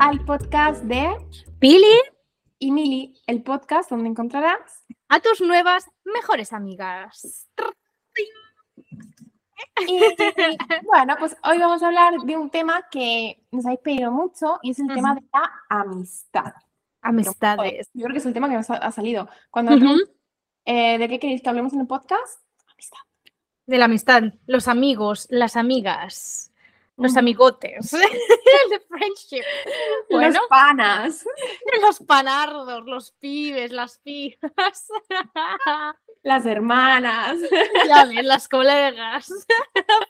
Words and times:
al 0.00 0.24
podcast 0.24 0.82
de 0.84 1.08
Pili 1.58 2.00
y 2.58 2.70
Mili, 2.70 3.20
el 3.26 3.42
podcast 3.42 3.90
donde 3.90 4.08
encontrarás 4.08 4.84
a 5.08 5.20
tus 5.20 5.40
nuevas 5.40 5.90
mejores 6.04 6.52
amigas. 6.52 7.48
Y 9.86 10.00
bueno, 10.84 11.16
pues 11.18 11.36
hoy 11.44 11.58
vamos 11.58 11.82
a 11.82 11.86
hablar 11.88 12.14
de 12.20 12.36
un 12.36 12.50
tema 12.50 12.86
que 12.90 13.42
nos 13.50 13.64
habéis 13.66 13.80
pedido 13.80 14.12
mucho 14.12 14.58
y 14.62 14.70
es 14.70 14.78
el 14.78 14.88
tema 14.88 15.14
de 15.14 15.22
la 15.32 15.52
amistad. 15.68 16.52
Amistades. 17.00 17.88
Yo 17.92 18.04
creo 18.04 18.12
que 18.12 18.18
es 18.18 18.26
el 18.26 18.34
tema 18.34 18.48
que 18.48 18.56
nos 18.56 18.70
ha, 18.70 18.76
ha 18.76 18.92
salido. 18.92 19.28
Cuando 19.50 19.72
eh, 20.64 20.98
¿De 20.98 21.08
qué 21.08 21.18
queréis 21.18 21.42
que 21.42 21.48
hablemos 21.48 21.72
en 21.72 21.80
el 21.80 21.86
podcast? 21.86 22.40
Amistad. 22.72 22.98
De 23.66 23.78
la 23.78 23.86
amistad, 23.86 24.22
los 24.46 24.68
amigos, 24.68 25.26
las 25.30 25.56
amigas, 25.56 26.47
los 26.98 27.16
amigotes, 27.16 27.92
el 28.72 28.80
friendship. 28.88 29.42
Bueno, 30.10 30.38
Los 30.40 30.48
panas. 30.48 31.24
los 31.82 31.98
panardos, 32.00 32.84
los 32.86 33.12
pibes, 33.12 33.70
las 33.72 33.98
pibas, 33.98 34.88
Las 36.22 36.46
hermanas. 36.46 37.36
ya 37.86 38.04
ves, 38.06 38.24
las 38.24 38.48
colegas. 38.48 39.28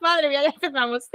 Madre 0.01 0.29
mía, 0.29 0.43
ya 0.43 0.49
empezamos. 0.51 1.09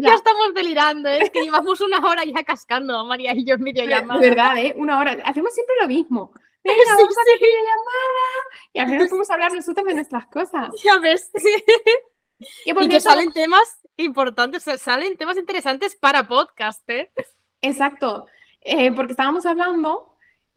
Ya 0.00 0.14
estamos 0.14 0.54
delirando, 0.54 1.08
¿eh? 1.08 1.18
es 1.22 1.30
que 1.30 1.42
llevamos 1.42 1.80
una 1.80 1.98
hora 1.98 2.24
ya 2.24 2.42
cascando, 2.42 3.04
María 3.04 3.32
y 3.34 3.44
yo 3.44 3.54
en 3.54 3.60
De 3.64 3.72
videollamada. 3.72 4.20
verdad, 4.20 4.56
¿eh? 4.58 4.74
Una 4.76 4.98
hora. 4.98 5.16
Hacemos 5.24 5.52
siempre 5.54 5.74
lo 5.80 5.88
mismo. 5.88 6.32
Venga, 6.64 6.82
Sí, 6.82 6.88
vamos 6.90 7.04
a 7.10 7.12
sí. 7.12 7.20
hacer 7.20 7.38
videollamada. 7.38 8.26
Y 8.72 8.78
al 8.80 8.86
final 8.88 9.08
podemos 9.08 9.30
hablar 9.30 9.52
nosotros 9.52 9.86
de 9.86 9.94
nuestras 9.94 10.26
cosas. 10.26 10.68
Ya 10.82 10.98
ves. 10.98 11.30
Y, 12.64 12.70
Y 12.70 12.88
que 12.88 13.00
salen 13.00 13.32
temas 13.32 13.78
importantes, 13.98 14.62
o 14.62 14.64
sea, 14.64 14.78
salen 14.78 15.16
temas 15.16 15.36
interesantes 15.36 15.94
para 15.96 16.26
podcast, 16.26 16.88
¿eh? 16.88 17.10
Exacto, 17.60 18.26
eh, 18.62 18.90
porque 18.92 19.12
estábamos 19.12 19.44
hablando, 19.46 20.14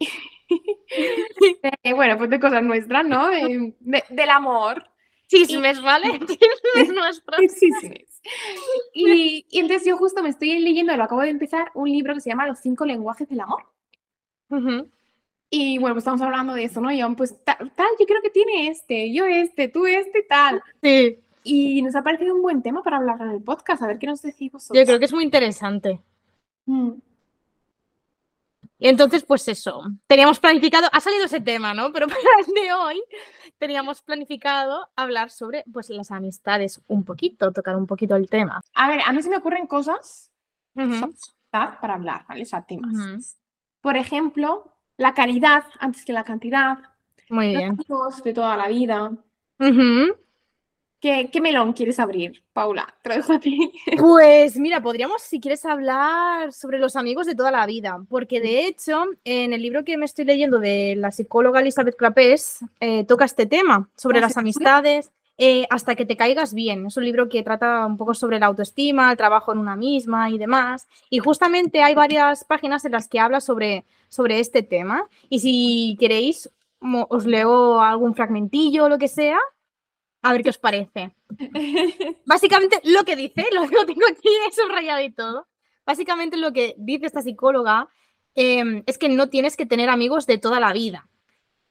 de, 1.82 1.92
bueno, 1.94 2.18
pues 2.18 2.30
de 2.30 2.40
cosas 2.40 2.62
nuestras, 2.62 3.04
¿no? 3.06 3.28
De- 3.28 3.74
de- 3.80 4.04
del 4.10 4.30
amor. 4.30 4.86
Chismes, 5.28 5.80
¿vale? 5.82 6.18
Chismes 6.20 6.88
nuestros. 6.94 7.40
Sí. 7.52 7.70
Y, 8.92 9.46
y 9.48 9.58
entonces 9.60 9.86
yo 9.86 9.96
justo 9.96 10.22
me 10.22 10.28
estoy 10.28 10.58
leyendo, 10.60 10.94
lo 10.96 11.04
acabo 11.04 11.22
de 11.22 11.30
empezar, 11.30 11.70
un 11.74 11.90
libro 11.90 12.14
que 12.14 12.20
se 12.20 12.30
llama 12.30 12.46
Los 12.46 12.58
cinco 12.60 12.84
lenguajes 12.84 13.28
del 13.28 13.40
amor. 13.40 13.64
Ujú. 14.50 14.90
Y 15.48 15.78
bueno, 15.78 15.94
pues 15.94 16.02
estamos 16.02 16.20
hablando 16.22 16.54
de 16.54 16.64
eso, 16.64 16.80
¿no? 16.80 16.90
Y 16.92 16.98
yo, 16.98 17.14
pues 17.16 17.42
ta- 17.44 17.58
tal, 17.74 17.86
yo 17.98 18.06
creo 18.06 18.22
que 18.22 18.30
tiene 18.30 18.68
este, 18.68 19.12
yo 19.12 19.24
este, 19.26 19.68
tú 19.68 19.86
este, 19.86 20.22
tal. 20.22 20.62
Sí, 20.82 21.18
Y 21.44 21.82
nos 21.82 21.94
ha 21.96 22.02
parecido 22.02 22.34
un 22.34 22.42
buen 22.42 22.62
tema 22.62 22.82
para 22.82 22.98
hablar 22.98 23.20
en 23.20 23.30
el 23.30 23.42
podcast, 23.42 23.82
a 23.82 23.86
ver 23.86 23.98
qué 23.98 24.06
nos 24.06 24.22
decís 24.22 24.52
vosotros. 24.52 24.78
yo 24.78 24.86
creo 24.86 24.98
que 24.98 25.06
es 25.06 25.12
muy 25.12 25.24
interesante. 25.24 26.00
Mm. 26.66 26.92
Y 28.78 28.88
entonces, 28.88 29.22
pues 29.24 29.46
eso, 29.46 29.82
teníamos 30.08 30.40
planificado, 30.40 30.88
ha 30.92 31.00
salido 31.00 31.26
ese 31.26 31.40
tema, 31.40 31.72
¿no? 31.72 31.92
Pero 31.92 32.06
para 32.08 32.20
el 32.46 32.52
de 32.52 32.72
hoy 32.72 33.02
teníamos 33.58 34.02
planificado 34.02 34.88
hablar 34.96 35.30
sobre 35.30 35.64
pues 35.72 35.88
las 35.90 36.10
amistades 36.10 36.80
un 36.88 37.04
poquito, 37.04 37.52
tocar 37.52 37.76
un 37.76 37.86
poquito 37.86 38.16
el 38.16 38.28
tema. 38.28 38.60
A 38.74 38.88
ver, 38.88 39.00
a 39.06 39.12
mí 39.12 39.22
se 39.22 39.30
me 39.30 39.36
ocurren 39.36 39.66
cosas 39.68 40.32
para 41.50 41.94
hablar, 41.94 42.24
¿vale? 42.28 42.42
O 42.42 42.46
sea, 42.46 42.62
temas. 42.62 42.92
ujú. 42.92 43.22
Por 43.82 43.96
ejemplo, 43.96 44.72
la 44.96 45.14
calidad 45.14 45.64
antes 45.78 46.04
que 46.04 46.12
la 46.12 46.24
cantidad, 46.24 46.78
Muy 47.28 47.52
los 47.52 47.58
bien. 47.58 47.72
amigos 47.72 48.22
de 48.24 48.32
toda 48.32 48.56
la 48.56 48.68
vida. 48.68 49.12
¿Qué, 51.02 51.30
qué 51.32 51.40
melón 51.40 51.72
quieres 51.72 51.98
abrir, 51.98 52.44
Paula? 52.52 52.94
Pues 53.98 54.56
mira, 54.56 54.80
podríamos, 54.80 55.20
si 55.20 55.40
quieres, 55.40 55.64
hablar 55.64 56.52
sobre 56.52 56.78
los 56.78 56.94
amigos 56.94 57.26
de 57.26 57.34
toda 57.34 57.50
la 57.50 57.66
vida, 57.66 58.00
porque 58.08 58.40
de 58.40 58.66
hecho, 58.68 59.06
en 59.24 59.52
el 59.52 59.62
libro 59.62 59.84
que 59.84 59.96
me 59.96 60.04
estoy 60.04 60.24
leyendo 60.24 60.60
de 60.60 60.94
la 60.96 61.10
psicóloga 61.10 61.58
Elizabeth 61.58 61.96
Clapés, 61.96 62.60
eh, 62.78 63.04
toca 63.04 63.24
este 63.24 63.46
tema, 63.46 63.90
sobre 63.96 64.18
Ah, 64.18 64.22
las 64.22 64.36
amistades, 64.36 65.10
eh, 65.38 65.66
hasta 65.70 65.96
que 65.96 66.06
te 66.06 66.16
caigas 66.16 66.54
bien. 66.54 66.86
Es 66.86 66.96
un 66.96 67.04
libro 67.04 67.28
que 67.28 67.42
trata 67.42 67.84
un 67.84 67.96
poco 67.96 68.14
sobre 68.14 68.38
la 68.38 68.46
autoestima, 68.46 69.10
el 69.10 69.16
trabajo 69.16 69.50
en 69.52 69.58
una 69.58 69.74
misma 69.74 70.30
y 70.30 70.38
demás. 70.38 70.86
Y 71.10 71.18
justamente 71.18 71.82
hay 71.82 71.96
varias 71.96 72.44
páginas 72.44 72.84
en 72.84 72.92
las 72.92 73.08
que 73.08 73.18
habla 73.18 73.40
sobre, 73.40 73.84
sobre 74.08 74.38
este 74.38 74.62
tema. 74.62 75.08
Y 75.28 75.40
si 75.40 75.96
queréis, 75.98 76.48
os 77.08 77.26
leo 77.26 77.80
algún 77.80 78.14
fragmentillo 78.14 78.84
o 78.84 78.88
lo 78.88 78.98
que 78.98 79.08
sea, 79.08 79.40
a 80.22 80.32
ver 80.32 80.42
qué 80.42 80.50
os 80.50 80.58
parece. 80.58 81.10
Básicamente 82.26 82.80
lo 82.84 83.04
que 83.04 83.16
dice, 83.16 83.46
lo, 83.52 83.66
lo 83.66 83.86
tengo 83.86 84.06
aquí 84.10 84.28
subrayado 84.56 85.02
y 85.02 85.10
todo. 85.10 85.46
Básicamente 85.84 86.36
lo 86.36 86.52
que 86.52 86.74
dice 86.78 87.06
esta 87.06 87.22
psicóloga 87.22 87.88
em, 88.34 88.82
es 88.86 88.98
que 88.98 89.08
no 89.08 89.28
tienes 89.28 89.56
que 89.56 89.66
tener 89.66 89.88
amigos 89.88 90.26
de 90.26 90.38
toda 90.38 90.60
la 90.60 90.72
vida. 90.72 91.08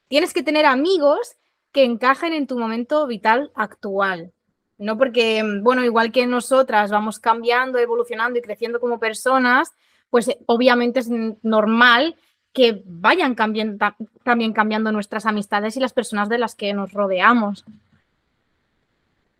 Tienes 0.08 0.34
que 0.34 0.44
tener 0.44 0.66
amigos 0.66 1.36
que 1.72 1.86
encajen 1.86 2.34
en 2.34 2.48
tu 2.48 2.60
momento 2.60 3.08
vital 3.08 3.52
actual. 3.56 4.34
No 4.78 4.98
porque, 4.98 5.38
em, 5.38 5.64
bueno, 5.64 5.86
igual 5.86 6.12
que 6.12 6.28
nosotras 6.28 6.92
vamos 6.92 7.20
cambiando, 7.20 7.78
evolucionando 7.78 8.38
y 8.38 8.42
creciendo 8.42 8.80
como 8.80 9.00
personas, 9.00 9.72
pues 10.10 10.28
eh, 10.28 10.40
obviamente 10.48 11.00
es 11.00 11.10
normal 11.42 12.16
que 12.52 12.82
vayan 12.86 13.34
cambiando, 13.34 13.78
ta- 13.78 13.96
también 14.24 14.52
cambiando 14.52 14.92
nuestras 14.92 15.26
amistades 15.26 15.78
y 15.78 15.80
las 15.80 15.94
personas 15.94 16.28
de 16.28 16.38
las 16.38 16.56
que 16.56 16.74
nos 16.74 16.92
rodeamos. 16.92 17.64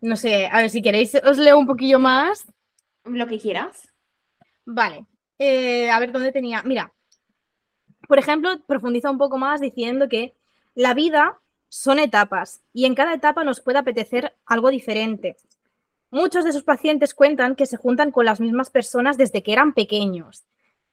No 0.02 0.16
sé, 0.16 0.46
a 0.46 0.60
ver 0.60 0.68
si 0.68 0.82
queréis, 0.82 1.14
os 1.14 1.38
leo 1.38 1.56
un 1.56 1.66
poquillo 1.66 2.00
más. 2.00 2.44
Lo 3.04 3.26
que 3.28 3.38
quieras. 3.38 3.88
Vale, 4.64 5.06
eh, 5.38 5.90
a 5.90 6.00
ver 6.00 6.10
dónde 6.10 6.32
tenía. 6.32 6.60
Mira, 6.64 6.92
por 8.08 8.18
ejemplo, 8.18 8.60
profundiza 8.66 9.12
un 9.12 9.18
poco 9.18 9.38
más 9.38 9.60
diciendo 9.60 10.08
que 10.08 10.34
la 10.74 10.92
vida 10.92 11.40
son 11.68 12.00
etapas 12.00 12.62
y 12.72 12.84
en 12.86 12.96
cada 12.96 13.14
etapa 13.14 13.44
nos 13.44 13.60
puede 13.60 13.78
apetecer 13.78 14.34
algo 14.44 14.70
diferente. 14.70 15.36
Muchos 16.10 16.44
de 16.44 16.52
sus 16.52 16.64
pacientes 16.64 17.14
cuentan 17.14 17.54
que 17.54 17.66
se 17.66 17.76
juntan 17.76 18.10
con 18.10 18.26
las 18.26 18.40
mismas 18.40 18.70
personas 18.70 19.16
desde 19.16 19.44
que 19.44 19.52
eran 19.52 19.72
pequeños, 19.72 20.44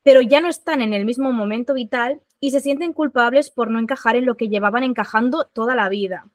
pero 0.04 0.22
ya 0.22 0.40
no 0.40 0.50
están 0.50 0.84
en 0.84 0.94
el 0.94 1.04
mismo 1.04 1.32
momento 1.32 1.74
vital 1.74 2.22
y 2.40 2.52
se 2.52 2.62
sienten 2.62 2.94
culpables 2.94 3.50
por 3.50 3.72
no 3.72 3.80
encajar 3.80 4.16
en 4.16 4.28
lo 4.28 4.38
que 4.38 4.50
llevaban 4.50 4.84
encajando 4.84 5.46
toda 5.46 5.76
la 5.76 5.90
vida. 5.90 6.30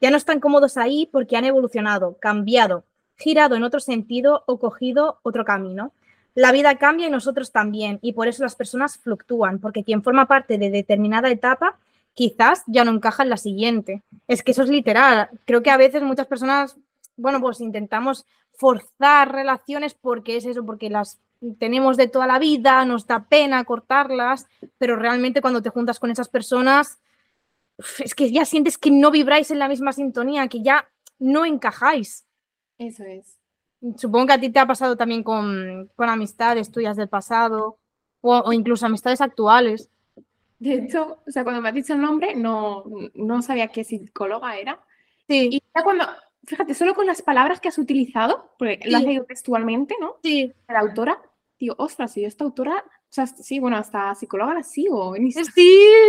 Ya 0.00 0.10
no 0.10 0.16
están 0.16 0.40
cómodos 0.40 0.76
ahí 0.76 1.08
porque 1.10 1.36
han 1.36 1.44
evolucionado, 1.44 2.16
cambiado, 2.20 2.84
girado 3.16 3.56
en 3.56 3.62
otro 3.62 3.80
sentido 3.80 4.44
o 4.46 4.58
cogido 4.58 5.18
otro 5.22 5.44
camino. 5.44 5.92
La 6.34 6.50
vida 6.50 6.76
cambia 6.78 7.06
y 7.06 7.10
nosotros 7.10 7.52
también, 7.52 8.00
y 8.02 8.12
por 8.12 8.26
eso 8.26 8.42
las 8.42 8.56
personas 8.56 8.98
fluctúan, 8.98 9.60
porque 9.60 9.84
quien 9.84 10.02
forma 10.02 10.26
parte 10.26 10.58
de 10.58 10.70
determinada 10.70 11.30
etapa 11.30 11.78
quizás 12.14 12.62
ya 12.66 12.84
no 12.84 12.92
encaja 12.92 13.22
en 13.22 13.30
la 13.30 13.36
siguiente. 13.36 14.02
Es 14.28 14.42
que 14.42 14.52
eso 14.52 14.62
es 14.62 14.68
literal. 14.68 15.28
Creo 15.44 15.62
que 15.62 15.70
a 15.70 15.76
veces 15.76 16.02
muchas 16.02 16.26
personas, 16.26 16.76
bueno, 17.16 17.40
pues 17.40 17.60
intentamos 17.60 18.26
forzar 18.56 19.32
relaciones 19.32 19.94
porque 19.94 20.36
es 20.36 20.46
eso, 20.46 20.64
porque 20.64 20.90
las 20.90 21.18
tenemos 21.58 21.96
de 21.96 22.08
toda 22.08 22.26
la 22.26 22.38
vida, 22.38 22.84
nos 22.84 23.06
da 23.06 23.26
pena 23.28 23.64
cortarlas, 23.64 24.46
pero 24.78 24.96
realmente 24.96 25.40
cuando 25.40 25.62
te 25.62 25.70
juntas 25.70 25.98
con 25.98 26.10
esas 26.10 26.28
personas, 26.28 26.98
es 27.98 28.14
que 28.14 28.30
ya 28.30 28.44
sientes 28.44 28.78
que 28.78 28.90
no 28.90 29.10
vibráis 29.10 29.50
en 29.50 29.58
la 29.58 29.68
misma 29.68 29.92
sintonía, 29.92 30.48
que 30.48 30.62
ya 30.62 30.88
no 31.18 31.44
encajáis. 31.44 32.24
Eso 32.78 33.04
es. 33.04 33.38
Supongo 33.96 34.26
que 34.28 34.32
a 34.32 34.40
ti 34.40 34.50
te 34.50 34.58
ha 34.58 34.66
pasado 34.66 34.96
también 34.96 35.22
con, 35.22 35.90
con 35.94 36.08
amistades 36.08 36.70
tuyas 36.70 36.96
del 36.96 37.08
pasado 37.08 37.78
o, 38.22 38.36
o 38.38 38.52
incluso 38.52 38.86
amistades 38.86 39.20
actuales. 39.20 39.90
De 40.58 40.74
hecho, 40.74 41.18
o 41.26 41.30
sea, 41.30 41.42
cuando 41.44 41.60
me 41.60 41.68
has 41.68 41.74
dicho 41.74 41.92
el 41.92 42.00
nombre, 42.00 42.34
no, 42.34 42.84
no 43.14 43.42
sabía 43.42 43.68
qué 43.68 43.84
psicóloga 43.84 44.56
era. 44.56 44.80
Sí, 45.28 45.48
Y 45.52 45.62
ya 45.74 45.82
cuando, 45.82 46.06
fíjate, 46.44 46.72
solo 46.74 46.94
con 46.94 47.06
las 47.06 47.20
palabras 47.20 47.60
que 47.60 47.68
has 47.68 47.76
utilizado, 47.78 48.54
porque 48.58 48.80
lo 48.88 48.96
has 48.96 49.02
Sí. 49.02 49.08
leído 49.08 49.24
textualmente, 49.24 49.94
¿no? 50.00 50.16
sí, 50.22 50.52
la 50.68 50.80
autora, 50.80 51.20
digo, 51.58 51.74
ostras, 51.78 52.12
si 52.12 52.24
esta 52.24 52.44
autora, 52.44 52.82
sea, 53.14 53.26
sí, 53.26 53.60
bueno, 53.60 53.76
hasta 53.76 54.14
psicóloga 54.14 54.54
la 54.54 54.62
sigo. 54.62 55.14
sí, 55.14 55.32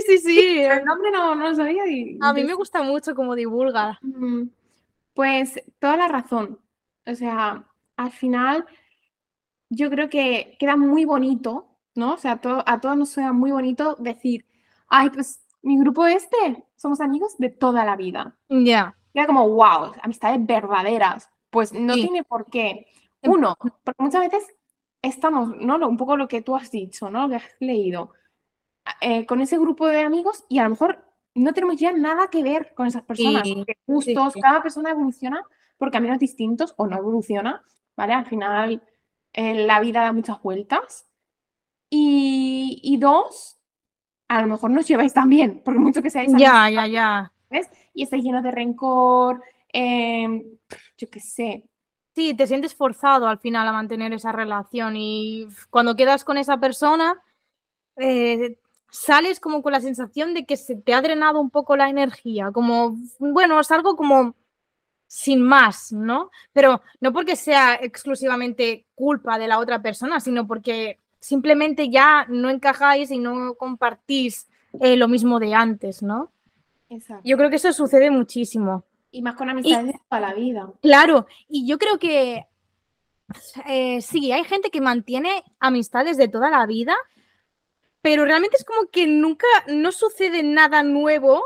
sí, 0.08 0.18
sí. 0.24 0.60
El 0.60 0.84
nombre 0.86 1.12
no, 1.12 1.36
no 1.36 1.50
lo 1.50 1.56
sabía. 1.56 1.86
Y, 1.88 2.18
A 2.22 2.34
mí 2.34 2.44
me 2.44 2.54
gusta 2.54 2.82
mucho 2.84 3.14
cómo 3.16 3.36
divulga. 3.36 4.00
Pues 5.14 5.62
toda 5.80 5.98
la 5.98 6.08
razón. 6.08 6.60
O 7.06 7.16
sea, 7.16 7.64
al 7.98 8.12
final, 8.12 8.66
yo 9.70 9.90
creo 9.90 10.10
que 10.10 10.56
queda 10.60 10.76
muy 10.76 11.06
bonito, 11.06 11.68
¿no? 11.96 12.14
O 12.14 12.18
sea, 12.18 12.34
a, 12.34 12.42
to- 12.42 12.64
a 12.66 12.82
todos 12.82 12.98
nos 12.98 13.10
suena 13.10 13.32
muy 13.34 13.52
bonito 13.52 13.96
decir, 14.00 14.46
ay, 14.88 15.10
pues 15.12 15.40
mi 15.62 15.80
grupo 15.80 16.06
este, 16.06 16.66
somos 16.76 17.00
amigos 17.02 17.38
de 17.38 17.50
toda 17.50 17.86
la 17.86 17.96
vida. 17.96 18.36
Ya, 18.50 18.96
Queda 19.14 19.28
como, 19.28 19.48
wow, 19.48 19.94
amistades 20.02 20.46
verdaderas. 20.46 21.30
Pues 21.50 21.72
no 21.72 21.94
Sí. 21.94 22.02
tiene 22.02 22.24
por 22.24 22.50
qué. 22.50 22.86
Em- 23.22 23.32
Uno, 23.32 23.56
porque 23.58 24.04
muchas 24.04 24.22
veces 24.30 24.44
estamos, 25.06 25.56
¿no? 25.58 25.78
Lo- 25.78 25.88
Un 25.90 25.98
poco 25.98 26.18
lo 26.18 26.28
que 26.28 26.42
tú 26.42 26.56
has 26.56 26.72
dicho, 26.72 27.10
¿no? 27.10 27.24
Lo 27.24 27.30
que 27.30 27.36
has 27.38 27.44
leído. 27.60 28.12
eh, 29.02 29.26
con 29.26 29.42
ese 29.42 29.58
grupo 29.58 29.88
de 29.88 30.02
amigos 30.02 30.46
y 30.50 30.60
a 30.60 30.64
lo 30.64 30.70
mejor 30.72 31.04
no 31.36 31.54
tenemos 31.54 31.78
ya 31.78 31.92
nada 31.94 32.30
que 32.30 32.44
ver 32.44 32.74
con 32.76 32.88
esas 32.88 33.04
personas. 33.04 33.44
Sí, 33.44 33.56
porque 33.56 33.78
gustos, 33.88 34.34
sí. 34.34 34.42
cada 34.42 34.62
persona 34.62 34.92
evoluciona 34.92 35.44
por 35.78 35.92
caminos 35.92 36.20
distintos 36.20 36.74
o 36.78 36.86
no 36.88 36.98
evoluciona, 36.98 37.64
¿vale? 37.98 38.14
Al 38.14 38.26
final 38.28 38.84
eh, 39.34 39.66
la 39.66 39.80
vida 39.80 40.02
da 40.04 40.14
muchas 40.14 40.42
vueltas. 40.42 41.08
Y, 41.90 42.80
y 42.84 42.98
dos, 42.98 43.58
a 44.28 44.42
lo 44.42 44.48
mejor 44.48 44.72
no 44.72 44.80
os 44.82 44.88
lleváis 44.88 45.14
tan 45.14 45.30
bien, 45.30 45.62
porque 45.64 45.80
mucho 45.80 46.02
que 46.02 46.10
seáis 46.10 46.32
Ya, 46.38 46.70
ya, 46.70 46.88
ya. 46.88 47.32
¿ves? 47.50 47.70
Y 47.94 48.04
estáis 48.04 48.24
llenos 48.24 48.44
de 48.44 48.52
rencor, 48.52 49.42
em, 49.70 50.44
yo 50.98 51.10
qué 51.10 51.20
sé. 51.20 51.64
Sí, 52.16 52.34
te 52.34 52.48
sientes 52.48 52.74
forzado 52.74 53.28
al 53.28 53.40
final 53.40 53.68
a 53.68 53.74
mantener 53.74 54.14
esa 54.14 54.32
relación 54.32 54.96
y 54.96 55.48
cuando 55.70 55.98
quedas 55.98 56.24
con 56.24 56.38
esa 56.38 56.58
persona, 56.58 57.22
eh, 57.98 58.58
sales 58.90 59.42
como 59.42 59.62
con 59.62 59.74
la 59.74 59.82
sensación 59.82 60.34
de 60.34 60.46
que 60.46 60.56
se 60.56 60.78
te 60.78 60.94
ha 60.94 61.02
drenado 61.02 61.42
un 61.42 61.50
poco 61.50 61.76
la 61.76 61.90
energía, 61.90 62.52
como, 62.54 62.96
bueno, 63.20 63.60
es 63.60 63.70
algo 63.70 63.98
como 63.98 64.34
sin 65.08 65.42
más, 65.42 65.92
¿no? 65.92 66.32
Pero 66.54 66.82
no 67.02 67.12
porque 67.12 67.36
sea 67.36 67.76
exclusivamente 67.76 68.86
culpa 68.96 69.38
de 69.38 69.48
la 69.48 69.60
otra 69.60 69.82
persona, 69.82 70.22
sino 70.22 70.48
porque 70.48 71.00
simplemente 71.20 71.90
ya 71.90 72.26
no 72.30 72.50
encajáis 72.50 73.12
y 73.12 73.18
no 73.18 73.56
compartís 73.56 74.48
eh, 74.80 74.96
lo 74.96 75.10
mismo 75.10 75.40
de 75.40 75.54
antes, 75.54 76.02
¿no? 76.02 76.32
Exacto. 76.90 77.24
Yo 77.26 77.36
creo 77.36 77.50
que 77.50 77.58
eso 77.58 77.74
sucede 77.74 78.10
muchísimo. 78.10 78.86
Y 79.16 79.22
más 79.22 79.36
con 79.36 79.50
amistades 79.50 79.88
de 79.88 80.00
toda 80.10 80.20
la 80.20 80.34
vida. 80.34 80.70
Claro, 80.82 81.26
y 81.48 81.66
yo 81.66 81.78
creo 81.78 81.98
que 81.98 82.46
eh, 83.66 84.02
sí, 84.02 84.34
hay 84.34 84.44
gente 84.44 84.70
que 84.70 84.82
mantiene 84.82 85.42
amistades 85.60 86.18
de 86.18 86.28
toda 86.28 86.50
la 86.50 86.66
vida, 86.66 86.98
pero 88.02 88.26
realmente 88.26 88.58
es 88.58 88.66
como 88.66 88.90
que 88.90 89.08
nunca, 89.08 89.48
no 89.68 89.94
sucede 89.94 90.44
nada 90.44 90.84
nuevo 90.84 91.42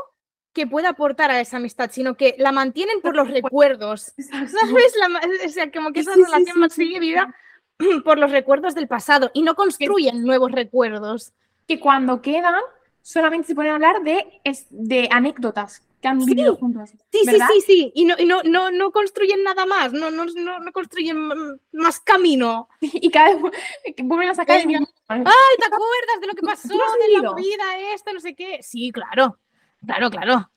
que 0.52 0.66
pueda 0.66 0.88
aportar 0.88 1.30
a 1.30 1.40
esa 1.40 1.58
amistad, 1.58 1.90
sino 1.92 2.16
que 2.16 2.34
la 2.38 2.50
mantienen 2.50 3.00
por 3.00 3.14
los 3.14 3.30
recuerdos. 3.30 4.14
Exacto. 4.18 4.58
¿Sabes? 4.58 4.94
La 4.96 5.20
o 5.46 5.48
sea, 5.48 5.70
como 5.70 5.92
que 5.92 6.00
esa 6.00 6.12
Sí, 6.12 6.18
sí, 6.18 6.24
relación 6.24 6.54
sí, 6.54 6.60
más 6.60 6.72
sí, 6.72 6.86
sigue 6.86 6.98
viva 6.98 7.32
por 8.04 8.18
los 8.18 8.32
recuerdos 8.32 8.74
del 8.74 8.88
pasado 8.88 9.30
y 9.32 9.42
no 9.42 9.54
construyen 9.54 10.24
nuevos 10.24 10.50
recuerdos. 10.50 11.32
Que 11.68 11.78
cuando 11.78 12.20
quedan, 12.20 12.62
solamente 13.00 13.46
se 13.46 13.54
ponen 13.54 13.70
a 13.70 13.74
hablar 13.76 14.02
de, 14.02 14.40
de 14.70 15.08
anécdotas 15.12 15.84
que 16.00 16.08
han 16.08 16.18
vivido 16.24 16.54
Sí. 16.54 16.60
juntos. 16.60 16.90
Sí, 17.12 17.22
¿verdad? 17.26 17.48
sí, 17.52 17.60
sí, 17.60 17.66
sí. 17.66 17.92
Y 17.94 18.04
no, 18.04 18.14
y 18.18 18.24
no, 18.24 18.42
no, 18.42 18.70
no 18.70 18.90
construyen 18.90 19.42
nada 19.42 19.66
más, 19.66 19.92
no, 19.92 20.10
no, 20.10 20.24
no, 20.24 20.72
construyen 20.72 21.18
más 21.72 22.00
camino. 22.00 22.68
Y 22.80 23.10
cada 23.10 23.34
vez 23.34 23.52
que 23.96 24.02
vuelven 24.02 24.30
a 24.30 24.34
sacar 24.34 24.60
el 24.60 24.66
Ay, 24.66 24.76
¿te 25.58 25.66
acuerdas 25.66 26.20
de 26.20 26.26
lo 26.26 26.34
que 26.34 26.42
pasó? 26.42 26.68
¿Tú 26.68 26.76
lo 26.76 26.84
has 26.84 26.92
De 26.94 27.22
la 27.22 27.30
movida 27.30 27.78
esta, 27.94 28.12
no 28.12 28.20
sé 28.20 28.34
qué. 28.34 28.60
Sí, 28.62 28.90
claro. 28.92 29.38
Claro, 29.84 30.10
claro. 30.10 30.50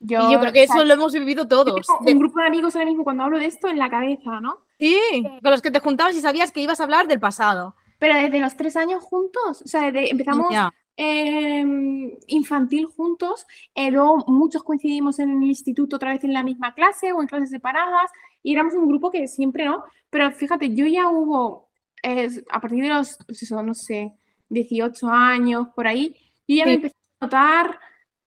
Yo, 0.00 0.28
y 0.28 0.32
yo 0.32 0.40
creo 0.40 0.52
que 0.52 0.64
o 0.64 0.66
sea, 0.66 0.76
eso 0.76 0.84
lo 0.84 0.94
hemos 0.94 1.12
vivido 1.12 1.48
todos. 1.48 1.86
tengo 2.04 2.12
un 2.12 2.18
grupo 2.18 2.40
de 2.40 2.46
amigos 2.46 2.74
ahora 2.76 2.86
mismo 2.86 3.04
cuando 3.04 3.22
hablo 3.22 3.38
de 3.38 3.46
esto 3.46 3.68
en 3.68 3.78
la 3.78 3.88
cabeza, 3.88 4.40
¿no? 4.40 4.58
sí, 4.78 5.22
con 5.42 5.50
los 5.50 5.62
que 5.62 5.70
te 5.70 5.80
juntabas 5.80 6.14
y 6.14 6.20
sabías 6.20 6.52
que 6.52 6.60
ibas 6.60 6.80
a 6.80 6.84
hablar 6.84 7.06
del 7.06 7.20
pasado. 7.20 7.74
Pero 7.98 8.14
desde 8.14 8.40
los 8.40 8.56
tres 8.56 8.76
años 8.76 9.02
juntos, 9.02 9.62
o 9.62 9.68
sea, 9.68 9.90
desde 9.90 10.10
empezamos. 10.10 10.48
Em, 10.96 12.12
infantil 12.28 12.86
juntos, 12.86 13.46
eh, 13.74 13.90
luego 13.90 14.24
muchos 14.28 14.62
coincidimos 14.62 15.18
en 15.18 15.30
el 15.30 15.42
instituto 15.48 15.96
otra 15.96 16.12
vez 16.12 16.24
en 16.24 16.32
la 16.32 16.42
misma 16.42 16.74
clase 16.74 17.12
o 17.12 17.20
en 17.20 17.28
clases 17.28 17.50
separadas 17.50 18.10
y 18.42 18.52
éramos 18.52 18.74
un 18.74 18.86
grupo 18.88 19.10
que 19.10 19.26
siempre, 19.28 19.64
¿no? 19.64 19.84
Pero 20.10 20.30
fíjate, 20.32 20.74
yo 20.74 20.86
ya 20.86 21.08
hubo, 21.10 21.68
eh, 22.02 22.28
a 22.50 22.60
partir 22.60 22.82
de 22.82 22.90
los, 22.90 23.16
pues 23.26 23.42
eso, 23.42 23.62
no 23.62 23.74
sé, 23.74 24.12
18 24.48 25.08
años, 25.08 25.68
por 25.74 25.86
ahí, 25.86 26.14
yo 26.46 26.56
ya 26.56 26.66
me 26.66 26.74
empecé 26.74 26.94
a 27.20 27.24
notar 27.26 27.80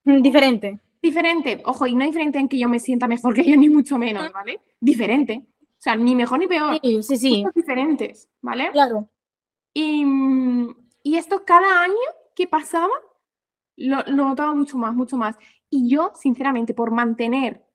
Mm, 0.04 0.22
Diferente. 0.22 0.80
diferente, 1.02 1.62
ojo, 1.66 1.86
y 1.86 1.94
no 1.94 2.06
diferente 2.06 2.40
en 2.40 2.48
que 2.48 2.58
yo 2.58 2.69
me 2.69 2.80
sienta 2.80 3.08
mejor 3.10 3.34
que 3.34 3.42
ellos, 3.42 3.58
ni 3.58 3.68
mucho 3.69 3.98
menos, 3.98 4.24
Ujú. 4.24 4.34
¿vale? 4.34 4.62
Diferente, 4.80 5.44
o 5.46 5.80
sea, 5.80 5.98
ni 5.98 6.16
mejor 6.16 6.40
ni 6.40 6.48
peor, 6.48 6.80
Sí, 6.81 7.18
sí, 7.18 7.46
diferentes, 7.54 8.30
¿vale? 8.42 8.69
Claro. 8.72 9.10
Y, 9.74 10.06
y 11.04 11.18
esto 11.18 11.44
cada 11.46 11.84
año 11.84 11.94
que 12.38 12.48
pasaba, 12.48 12.94
lo, 13.78 13.98
lo 14.07 14.25
notaba 14.30 14.54
mucho 14.56 14.78
más, 14.78 14.94
mucho 14.95 15.18
más. 15.18 15.38
Y 15.69 15.89
yo, 15.89 16.12
sinceramente, 16.16 16.74
por 16.74 16.92
mantener 16.92 17.66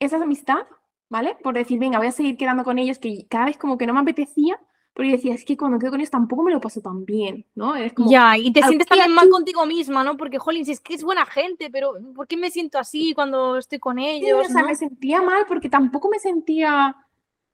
esa 0.00 0.16
amistad, 0.16 0.66
¿vale? 1.10 1.36
Por 1.42 1.54
decir, 1.54 1.78
venga, 1.78 1.98
voy 1.98 2.08
a 2.08 2.12
seguir 2.12 2.36
quedando 2.36 2.64
con 2.64 2.78
ellos, 2.78 2.98
que 2.98 3.26
cada 3.28 3.46
vez 3.46 3.58
como 3.58 3.78
que 3.78 3.86
no 3.86 3.94
me 3.94 4.00
apetecía, 4.00 4.60
porque 4.94 5.10
yo 5.10 5.16
decía, 5.16 5.34
es 5.34 5.44
que 5.44 5.56
cuando 5.56 5.78
quedo 5.78 5.90
con 5.92 6.00
ellos 6.00 6.10
tampoco 6.10 6.42
me 6.42 6.52
lo 6.52 6.60
paso 6.60 6.80
tan 6.82 7.04
bien, 7.04 7.46
¿no? 7.54 7.76
Es 7.76 7.92
como, 7.94 8.10
Ya, 8.10 8.36
y 8.38 8.52
te 8.52 8.62
sientes 8.62 8.86
también 8.88 9.12
mal 9.14 9.28
contigo 9.30 9.64
misma, 9.66 10.04
¿no? 10.04 10.16
Porque, 10.16 10.38
jolín, 10.38 10.64
si 10.66 10.72
es 10.72 10.80
que 10.80 10.94
es 10.94 11.02
buena 11.04 11.26
gente, 11.26 11.70
pero 11.70 11.94
¿por 12.14 12.26
qué 12.26 12.36
me 12.36 12.50
siento 12.50 12.78
así 12.78 13.14
cuando 13.14 13.56
estoy 13.58 13.78
con 13.78 13.98
Sí, 13.98 14.04
ellos? 14.26 14.40
o 14.40 14.44
sea, 14.44 14.62
no? 14.62 14.68
me 14.68 14.74
sentía 14.74 15.22
mal 15.22 15.44
porque 15.46 15.68
tampoco 15.70 16.08
me 16.08 16.18
sentía 16.18 16.96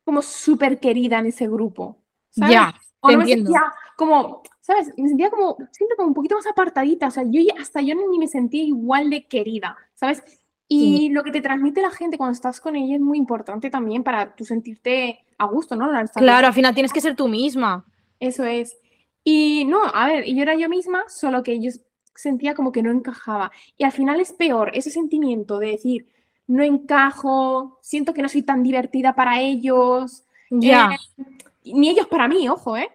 como 0.05 0.23
súper 0.23 0.81
querida 0.81 1.19
en 1.19 1.27
ese 1.27 1.49
grupo, 1.49 2.03
¿sabes? 2.31 2.53
Ya, 2.53 2.75
O 3.01 3.11
no 3.11 3.19
me 3.19 3.27
sentía 3.27 3.63
como, 3.97 4.43
¿sabes? 4.61 4.93
Me 4.97 5.09
sentía 5.09 5.31
como, 5.31 5.57
siento 5.73 5.97
como 5.97 6.09
un 6.09 6.15
poquito 6.15 6.35
más 6.35 6.47
apartadita, 6.47 7.09
o 7.09 7.11
sea, 7.11 7.25
yo 7.27 7.41
hasta 7.61 7.81
yo 7.81 7.95
ni 7.95 8.19
me 8.19 8.29
sentía 8.29 8.63
igual 8.63 9.11
de 9.11 9.27
querida, 9.27 9.77
¿sabes? 9.95 10.23
Y 10.71 11.09
lo 11.11 11.23
que 11.25 11.31
te 11.31 11.41
transmite 11.41 11.81
la 11.81 11.91
gente 11.91 12.19
cuando 12.19 12.35
estás 12.35 12.61
con 12.61 12.77
ella 12.77 12.97
es 12.97 13.01
muy 13.01 13.17
importante 13.17 13.71
también 13.71 14.05
para 14.05 14.35
tú 14.37 14.45
sentirte 14.45 15.25
a 15.39 15.47
gusto, 15.47 15.75
¿no? 15.77 15.91
Claro, 16.15 16.47
al 16.47 16.53
final 16.53 16.75
tienes 16.75 16.93
que 16.93 17.01
ser 17.01 17.17
tú 17.17 17.27
misma. 17.27 17.87
Eso 18.21 18.45
es. 18.45 18.77
Y 19.25 19.65
no, 19.65 19.81
a 19.83 20.07
ver, 20.09 20.25
yo 20.27 20.43
era 20.43 20.55
yo 20.57 20.69
misma, 20.69 21.05
solo 21.09 21.43
que 21.43 21.59
yo 21.61 21.71
sentía 22.15 22.55
como 22.55 22.71
que 22.73 22.83
no 22.83 22.91
encajaba. 22.91 23.51
Y 23.79 23.85
al 23.85 23.93
final 23.93 24.21
es 24.21 24.33
peor 24.33 24.71
ese 24.75 24.91
sentimiento 24.91 25.59
de 25.59 25.69
decir, 25.69 26.07
no 26.47 26.63
encajo, 26.63 27.79
siento 27.81 28.13
que 28.13 28.23
no 28.23 28.29
soy 28.29 28.43
tan 28.43 28.63
divertida 28.63 29.15
para 29.15 29.41
ellos, 29.41 30.25
Ya. 30.51 30.91
eh, 30.93 31.25
ni 31.65 31.91
ellos 31.91 32.07
para 32.07 32.29
mí, 32.29 32.49
ojo, 32.49 32.77
¿eh? 32.77 32.91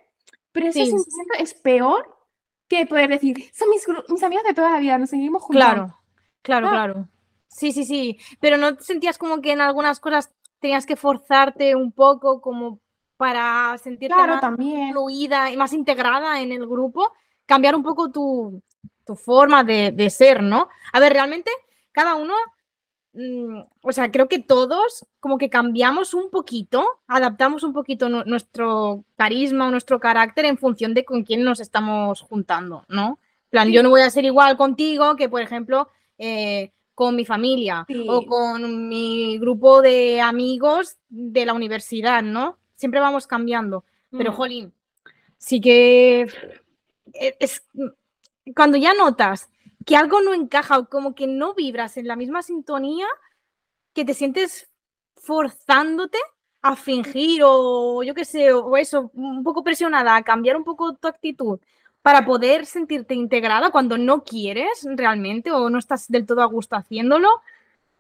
Pero 0.52 0.68
ese 0.68 0.86
Sí. 0.86 0.92
sentimiento 0.92 1.34
es 1.40 1.54
peor 1.54 2.16
que 2.68 2.86
poder 2.86 3.10
decir, 3.10 3.50
son 3.54 3.70
mis, 3.70 4.24
amigas 4.24 4.44
de 4.44 4.54
toda 4.54 4.72
la 4.72 4.80
vida, 4.80 4.98
nos 4.98 5.10
seguimos 5.10 5.44
juntando. 5.44 5.86
Claro, 5.86 6.00
claro, 6.42 6.68
Ah. 6.68 6.72
claro. 6.72 7.10
Sí, 7.48 7.72
sí, 7.72 7.86
sí. 7.86 8.18
Pero 8.40 8.58
no 8.58 8.76
te 8.76 8.84
sentías 8.84 9.18
como 9.18 9.40
que 9.42 9.52
en 9.52 9.62
algunas 9.62 10.00
cosas 10.00 10.34
tenías 10.60 10.86
que 10.86 10.96
forzarte 10.96 11.76
un 11.76 11.92
poco 11.92 12.42
como 12.42 12.80
para 13.18 13.78
sentirte 13.78 14.16
Claro, 14.16 14.34
más 14.34 14.42
también. 14.42 14.92
fluida 14.92 15.52
y 15.52 15.58
más 15.58 15.72
integrada 15.74 16.42
en 16.42 16.52
el 16.52 16.66
grupo, 16.68 17.12
cambiar 17.46 17.76
un 17.76 17.84
poco 17.84 18.12
tu, 18.12 18.62
tu 19.06 19.16
forma 19.16 19.64
de, 19.64 19.92
de 19.92 20.10
ser, 20.10 20.42
¿no? 20.42 20.68
A 20.94 21.00
ver, 21.00 21.14
realmente 21.14 21.52
cada 21.92 22.16
uno, 22.16 22.34
mm, 23.14 23.60
o 23.82 23.92
sea, 23.92 24.12
creo 24.12 24.28
que 24.28 24.40
todos 24.40 25.06
como 25.20 25.38
que 25.38 25.50
cambiamos 25.50 26.14
un 26.14 26.30
poquito, 26.30 26.86
adaptamos 27.08 27.64
un 27.64 27.74
poquito 27.74 28.10
nu- 28.10 28.24
nuestro 28.26 29.04
carisma 29.16 29.68
o 29.68 29.72
nuestro 29.72 30.00
carácter 30.00 30.46
en 30.46 30.58
función 30.58 30.94
de 30.94 31.06
con 31.06 31.24
quién 31.24 31.44
nos 31.44 31.60
estamos 31.60 32.22
juntando, 32.22 32.84
¿no? 32.90 33.20
Plan, 33.50 33.72
yo 33.72 33.84
no 33.84 33.90
voy 33.90 34.02
a 34.02 34.10
ser 34.10 34.26
igual 34.26 34.58
contigo 34.58 35.16
que, 35.16 35.30
por 35.30 35.42
ejemplo, 35.42 35.90
eh, 36.18 36.72
con 36.96 37.16
mi 37.16 37.26
familia 37.26 37.86
o 38.08 38.26
con 38.26 38.88
mi 38.88 39.38
grupo 39.40 39.82
de 39.82 40.22
amigos 40.22 40.98
de 41.10 41.46
la 41.46 41.54
universidad, 41.54 42.22
¿no? 42.24 42.58
Siempre 42.76 43.00
vamos 43.00 43.26
cambiando. 43.28 43.84
Pero, 44.12 44.32
Mm. 44.32 44.36
jolín, 44.36 44.74
sí 45.38 45.60
que 45.62 46.22
e- 47.14 47.36
es 47.40 47.64
cuando 48.56 48.78
ya 48.78 48.94
notas 48.94 49.50
que 49.86 49.96
algo 49.98 50.22
no 50.22 50.34
encaja 50.34 50.78
o 50.80 50.88
como 50.90 51.16
que 51.16 51.28
no 51.28 51.54
vibras 51.54 51.98
en 51.98 52.08
la 52.08 52.16
misma 52.16 52.42
sintonía, 52.44 53.08
que 53.94 54.06
te 54.06 54.14
sientes 54.14 54.70
forzándote 55.18 56.18
a 56.62 56.76
fingir 56.76 57.42
o 57.46 58.04
yo 58.04 58.14
qué 58.14 58.26
sé, 58.26 58.54
o 58.54 58.78
eso, 58.78 59.12
un 59.14 59.44
poco 59.44 59.64
presionada 59.64 60.16
a 60.16 60.24
cambiar 60.24 60.58
un 60.58 60.64
poco 60.64 60.94
tu 60.96 61.08
actitud 61.08 61.60
para 62.02 62.26
poder 62.26 62.66
sentirte 62.66 63.14
integrada 63.16 63.72
cuando 63.72 63.98
no 63.98 64.24
quieres 64.24 64.86
realmente 64.96 65.52
o 65.52 65.70
no 65.70 65.80
estás 65.80 66.08
del 66.10 66.26
todo 66.26 66.42
a 66.42 66.46
gusto 66.46 66.76
haciéndolo. 66.76 67.30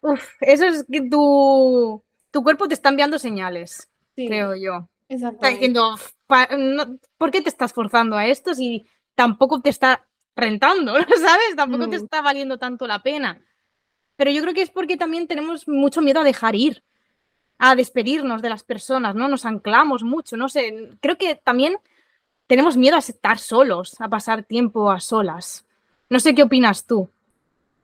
Uf, 0.01 0.23
eso 0.41 0.65
es 0.65 0.85
que 0.91 1.01
tu, 1.09 2.03
tu 2.31 2.43
cuerpo 2.43 2.67
te 2.67 2.73
está 2.73 2.89
enviando 2.89 3.19
señales, 3.19 3.89
Sí, 4.15 4.27
creo 4.27 4.55
yo 4.55 4.87
está 5.09 5.15
exactamente. 5.15 5.49
diciendo, 5.49 5.95
"Pa- 6.27 6.49
no, 6.57 6.97
¿por 7.17 7.31
qué 7.31 7.41
te 7.41 7.49
estás 7.49 7.73
forzando 7.73 8.15
a 8.17 8.27
esto 8.27 8.53
si 8.53 8.85
tampoco 9.15 9.61
te 9.61 9.69
está 9.69 10.05
rentando, 10.35 10.93
¿sabes? 11.21 11.55
Tampoco 11.55 11.89
te 11.89 11.97
Mm. 11.99 12.03
está 12.03 12.21
valiendo 12.21 12.57
tanto 12.57 12.87
la 12.87 13.01
pena. 13.03 13.39
Pero 14.15 14.31
yo 14.31 14.41
creo 14.41 14.53
que 14.53 14.61
es 14.61 14.69
porque 14.69 14.97
también 14.97 15.27
tenemos 15.27 15.67
mucho 15.67 16.01
miedo 16.01 16.21
a 16.21 16.23
dejar 16.23 16.55
ir, 16.55 16.83
a 17.57 17.75
despedirnos 17.75 18.41
de 18.41 18.49
las 18.49 18.63
personas, 18.63 19.15
¿no? 19.15 19.27
Nos 19.27 19.45
anclamos 19.45 20.03
mucho, 20.03 20.37
no 20.37 20.49
sé, 20.49 20.89
creo 21.01 21.17
que 21.17 21.35
también 21.35 21.77
tenemos 22.47 22.77
miedo 22.77 22.95
a 22.95 22.99
estar 22.99 23.39
solos, 23.39 23.95
a 23.99 24.09
pasar 24.09 24.43
tiempo 24.43 24.91
a 24.91 24.99
solas. 24.99 25.65
No 26.09 26.19
sé 26.19 26.35
qué 26.35 26.43
opinas 26.43 26.85
tú. 26.85 27.09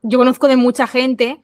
Yo 0.02 0.18
conozco 0.20 0.48
de 0.48 0.56
mucha 0.58 0.86
gente 0.86 1.44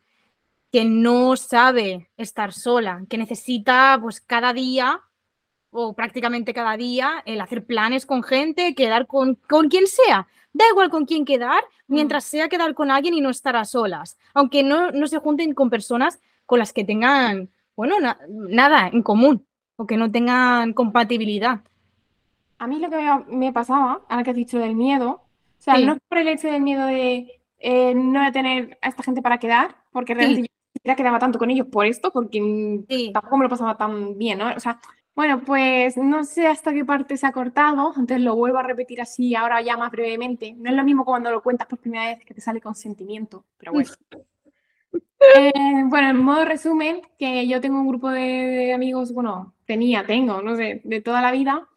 que 0.72 0.86
no 0.86 1.36
sabe 1.38 2.10
estar 2.18 2.54
sola, 2.54 3.04
que 3.10 3.18
necesita 3.18 3.98
pues 4.02 4.22
cada 4.22 4.54
día 4.54 5.02
o 5.72 5.94
prácticamente 5.94 6.54
cada 6.54 6.78
día 6.78 7.24
el 7.26 7.42
hacer 7.42 7.66
planes 7.66 8.06
con 8.06 8.22
gente, 8.24 8.76
quedar 8.76 9.08
con, 9.08 9.36
con 9.36 9.70
quien 9.70 9.88
sea. 9.88 10.28
Da 10.58 10.64
igual 10.72 10.90
con 10.90 11.06
quién 11.06 11.26
quedar, 11.26 11.62
mientras 11.88 12.24
sea 12.24 12.48
quedar 12.48 12.74
con 12.74 12.90
alguien 12.90 13.14
y 13.14 13.20
no 13.20 13.30
estar 13.30 13.58
a 13.58 13.66
solas. 13.66 14.18
Aunque 14.34 14.64
no, 14.64 14.90
no 14.92 15.06
se 15.08 15.18
junten 15.20 15.54
con 15.54 15.70
personas 15.70 16.22
con 16.46 16.60
las 16.60 16.72
que 16.72 16.86
tengan, 16.86 17.50
bueno, 17.76 18.00
na- 18.00 18.18
nada 18.30 18.88
en 18.88 19.04
común 19.04 19.46
o 19.76 19.86
que 19.86 19.98
no 19.98 20.10
tengan 20.10 20.72
compatibilidad. 20.72 21.60
A 22.58 22.68
mí 22.68 22.80
lo 22.80 22.90
que 22.90 23.36
me, 23.36 23.52
pasaba, 23.52 24.02
ahora 24.08 24.24
que 24.24 24.30
has 24.30 24.36
dicho 24.38 24.58
del 24.58 24.76
miedo, 24.76 25.10
o 25.60 25.62
sea, 25.62 25.76
Sí. 25.76 25.86
no 25.86 25.98
por 26.08 26.20
el 26.20 26.30
hecho 26.30 26.48
del 26.48 26.62
miedo 26.62 26.86
de 26.86 27.42
eh, 27.60 27.94
no 27.96 28.24
de 28.24 28.32
tener 28.32 28.78
a 28.82 28.90
esta 28.90 29.04
gente 29.04 29.22
para 29.22 29.40
quedar, 29.40 29.76
porque 29.92 30.14
realmente 30.14 30.42
yo 30.44 30.54
ni 30.54 30.74
siquiera 30.80 30.96
quedaba 30.96 31.20
tanto 31.20 31.38
con 31.40 31.50
ellos 31.50 31.68
por 31.68 31.86
esto, 31.86 32.12
porque 32.12 32.40
mm, 32.42 32.86
Sí. 32.88 33.12
tampoco 33.14 33.38
me 33.38 33.44
lo 33.46 33.50
pasaba 33.50 33.76
tan 33.76 34.18
bien, 34.18 34.38
¿no? 34.40 34.54
O 34.56 34.60
sea, 34.60 34.80
bueno, 35.16 35.42
pues 35.46 35.98
no 35.98 36.24
sé 36.26 36.48
hasta 36.48 36.74
qué 36.74 36.84
parte 36.84 37.18
se 37.18 37.26
ha 37.26 37.32
cortado, 37.32 37.90
entonces 37.90 38.22
lo 38.22 38.36
vuelvo 38.36 38.58
a 38.58 38.64
repetir 38.64 39.02
así, 39.02 39.34
ahora 39.36 39.62
ya 39.62 39.78
más 39.78 39.92
brevemente. 39.92 40.54
No 40.58 40.70
es 40.70 40.76
lo 40.76 40.84
mismo 40.84 41.06
cuando 41.06 41.32
lo 41.32 41.42
cuentas 41.42 41.68
por 41.68 41.80
primera 41.80 42.08
vez 42.08 42.26
que 42.26 42.34
te 42.34 42.42
sale 42.42 42.62
con 42.62 42.76
sentimiento, 42.76 43.46
pero 43.58 43.72
bueno. 43.72 43.90
Eh, 45.36 45.52
bueno, 45.86 46.10
en 46.10 46.18
modo 46.18 46.46
resumen, 46.46 47.02
que 47.18 47.48
yo 47.48 47.60
tengo 47.60 47.80
un 47.80 47.88
grupo 47.88 48.10
de, 48.12 48.20
de 48.22 48.74
amigos, 48.74 49.12
bueno, 49.12 49.56
tenía, 49.66 50.06
tengo, 50.06 50.42
no 50.42 50.56
sé, 50.56 50.82
de 50.84 51.02
toda 51.02 51.22
la 51.22 51.32
vida, 51.32 51.68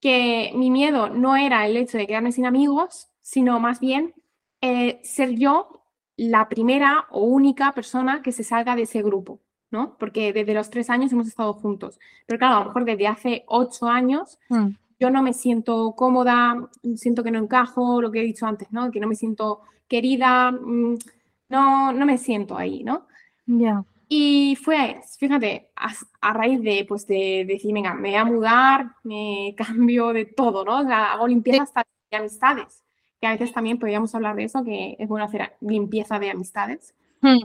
que 0.00 0.52
mi 0.54 0.70
miedo 0.70 1.08
no 1.08 1.34
era 1.34 1.66
el 1.66 1.78
hecho 1.78 1.96
de 1.96 2.06
quedarme 2.06 2.30
sin 2.30 2.44
amigos, 2.44 3.08
sino 3.22 3.58
más 3.58 3.80
bien 3.80 4.12
eh, 4.60 5.00
ser 5.02 5.30
yo 5.30 5.82
la 6.16 6.48
primera 6.48 7.06
o 7.10 7.24
única 7.24 7.72
persona 7.72 8.22
que 8.22 8.32
se 8.32 8.44
salga 8.44 8.76
de 8.76 8.82
ese 8.82 9.02
grupo, 9.02 9.40
¿no? 9.74 9.96
Porque 9.98 10.32
desde 10.32 10.54
los 10.54 10.70
tres 10.70 10.88
años 10.88 11.12
hemos 11.12 11.26
estado 11.28 11.52
juntos. 11.52 11.98
Pero 12.26 12.38
claro, 12.38 12.56
a 12.56 12.60
lo 12.60 12.66
mejor 12.66 12.84
desde 12.86 13.06
hace 13.08 13.44
ocho 13.48 13.86
años 13.88 14.38
Mm. 14.48 14.68
yo 15.00 15.10
no 15.10 15.22
me 15.22 15.32
siento 15.34 15.92
cómoda, 15.96 16.68
siento 16.96 17.22
que 17.22 17.30
no 17.32 17.40
encajo, 17.40 18.00
lo 18.00 18.10
que 18.10 18.20
he 18.20 18.24
dicho 18.24 18.46
antes, 18.46 18.68
¿no? 18.72 18.90
Que 18.90 19.00
no 19.00 19.08
me 19.08 19.16
siento 19.16 19.60
querida, 19.88 20.50
mm, 20.52 20.96
no, 21.50 21.92
no 21.92 22.06
me 22.06 22.16
siento 22.18 22.56
ahí, 22.56 22.82
¿no? 22.84 23.06
Ya. 23.46 23.84
Y 24.08 24.56
fue, 24.62 25.00
fíjate, 25.18 25.70
a, 25.76 25.92
a 26.20 26.32
raíz 26.32 26.62
de, 26.62 26.84
pues 26.88 27.06
de, 27.06 27.44
decir, 27.46 27.72
venga, 27.74 27.94
me 27.94 28.10
voy 28.10 28.18
a 28.18 28.24
mudar, 28.24 28.86
me 29.02 29.54
cambio 29.56 30.12
de 30.12 30.24
todo, 30.26 30.64
¿no? 30.64 30.80
O 30.80 30.84
sea, 30.84 31.12
hago 31.12 31.26
limpieza 31.26 31.64
hasta 31.64 31.84
de 32.10 32.16
amistades, 32.18 32.82
que 33.20 33.26
a 33.26 33.32
veces 33.32 33.52
también 33.52 33.78
podríamos 33.78 34.14
hablar 34.14 34.36
de 34.36 34.44
eso, 34.44 34.62
que 34.64 34.96
es 34.98 35.08
bueno 35.08 35.24
hacer 35.26 35.54
limpieza 35.60 36.18
de 36.18 36.30
amistades. 36.30 36.94
Mm. 37.22 37.42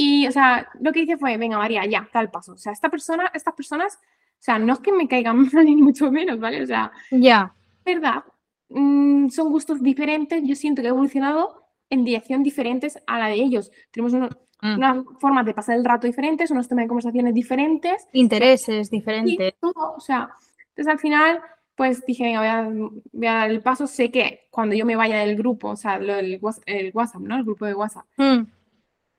Y, 0.00 0.26
o 0.28 0.32
sea, 0.32 0.68
lo 0.80 0.92
que 0.92 1.00
hice 1.00 1.16
fue, 1.16 1.36
venga, 1.36 1.58
María, 1.58 1.84
ya, 1.86 2.08
tal 2.12 2.30
paso. 2.30 2.52
O 2.52 2.56
sea, 2.58 2.72
esta 2.72 2.88
persona, 2.88 3.30
estas 3.34 3.54
personas, 3.54 3.96
o 3.96 4.40
sea, 4.40 4.58
no 4.58 4.74
es 4.74 4.78
que 4.78 4.92
me 4.92 5.08
caigan 5.08 5.36
mal 5.52 5.64
ni 5.64 5.74
mucho 5.76 6.10
menos, 6.12 6.38
¿vale? 6.38 6.62
O 6.62 6.66
sea, 6.66 6.92
Ya. 7.10 7.52
verdad, 7.84 8.22
mm, 8.68 9.28
son 9.30 9.50
gustos 9.50 9.82
diferentes, 9.82 10.40
yo 10.44 10.54
siento 10.54 10.82
que 10.82 10.88
he 10.88 10.90
evolucionado 10.90 11.64
en 11.90 12.04
dirección 12.04 12.42
diferentes 12.42 12.98
a 13.06 13.18
la 13.18 13.26
de 13.28 13.34
ellos. 13.36 13.72
Tenemos 13.90 14.12
uno- 14.12 14.28
Mm. 14.60 14.74
unas 14.76 14.96
formas 15.20 15.46
de 15.46 15.54
pasar 15.54 15.76
el 15.76 15.84
rato 15.84 16.06
diferentes, 16.08 16.50
unos 16.50 16.66
temas 16.68 16.84
de 16.84 16.88
conversaciones 16.88 17.32
diferentes, 17.32 18.06
Intereses 18.12 18.88
y 18.92 18.96
diferentes. 18.98 19.54
todo, 19.60 19.94
o 19.96 20.00
sea, 20.00 20.30
entonces 20.70 20.88
al 20.92 20.98
final, 20.98 21.40
pues 21.76 22.04
dije, 22.06 22.24
venga, 22.24 22.40
voy 22.40 22.48
a, 22.48 22.90
voy 23.12 23.26
a 23.28 23.34
dar 23.34 23.50
el 23.50 23.62
paso, 23.62 23.86
sé 23.86 24.10
que 24.10 24.48
cuando 24.50 24.74
yo 24.74 24.84
me 24.84 24.96
vaya 24.96 25.18
del 25.20 25.36
grupo, 25.36 25.68
o 25.70 25.76
sea, 25.76 25.98
lo 25.98 26.14
Whats- 26.40 26.62
el 26.66 26.90
WhatsApp, 26.92 27.22
¿no? 27.22 27.36
El 27.36 27.44
grupo 27.44 27.66
de 27.66 27.74
WhatsApp, 27.74 28.04
Mm. 28.16 28.46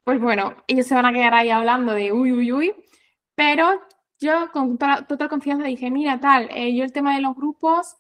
Pues 0.10 0.20
bueno, 0.22 0.56
ellos 0.66 0.88
se 0.88 0.96
van 0.96 1.06
a 1.06 1.14
quedar 1.14 1.36
ahí 1.36 1.52
hablando 1.52 1.94
de 1.94 2.12
uy, 2.12 2.32
uy, 2.32 2.52
uy, 2.52 2.74
pero 3.36 3.80
yo 4.20 4.52
con 4.52 4.76
toda- 4.80 5.06
total 5.06 5.30
confianza 5.30 5.66
dije, 5.66 5.92
mira, 5.92 6.20
tal, 6.20 6.50
eh, 6.52 6.76
yo 6.76 6.84
el 6.84 6.92
tema 6.92 7.14
de 7.16 7.22
los 7.22 7.36
grupos, 7.36 7.96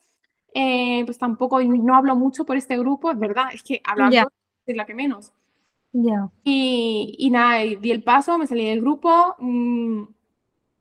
eh, 0.56 1.04
pues 1.06 1.20
tampoco, 1.20 1.62
no 1.62 1.96
hablo 1.96 2.16
mucho 2.16 2.46
por 2.46 2.58
este 2.58 2.80
grupo, 2.80 3.12
es 3.12 3.20
verdad, 3.20 3.50
es 3.54 3.62
que 3.62 3.80
hablando 3.86 4.16
Ya. 4.16 4.28
es 4.66 4.75
la 4.75 4.86
que 4.88 4.96
menos. 4.96 5.34
Ya. 5.92 6.30
Y, 6.44 7.16
y 7.20 7.30
nada, 7.30 7.63
y 7.63 7.75
di 7.75 7.92
el 7.92 8.01
paso, 8.04 8.39
me 8.39 8.48
salí 8.48 8.66
del 8.66 8.82
grupo. 8.82 9.36
mm, 9.38 10.04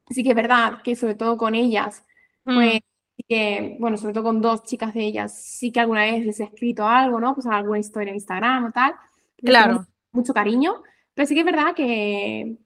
sí 0.09 0.23
que 0.25 0.31
es 0.31 0.35
verdad 0.37 0.81
que 0.83 0.97
sobre 0.97 1.15
todo 1.15 1.37
con 1.37 1.55
ellas, 1.55 2.05
Mm. 2.47 2.55
pues 2.55 2.81
que, 3.29 3.77
bueno, 3.79 3.99
sobre 3.99 4.15
todo 4.15 4.25
con 4.25 4.41
dos 4.41 4.63
chicas 4.63 4.95
de 4.95 5.05
ellas, 5.05 5.39
sí 5.39 5.71
que 5.73 5.81
alguna 5.81 6.03
vez 6.07 6.25
les 6.25 6.41
he 6.41 6.45
escrito 6.45 6.87
algo, 6.87 7.21
¿no? 7.21 7.35
Pues 7.35 7.47
alguna 7.47 7.79
historia 7.79 8.09
en 8.11 8.15
Instagram 8.17 8.65
o 8.67 8.71
tal. 8.73 8.95
Claro. 9.37 9.85
Mucho 10.13 10.33
cariño, 10.33 10.83
pero 11.19 11.27
sí 11.27 11.35
que 11.35 11.41
es 11.41 11.47
verdad 11.47 11.75
que 11.75 12.59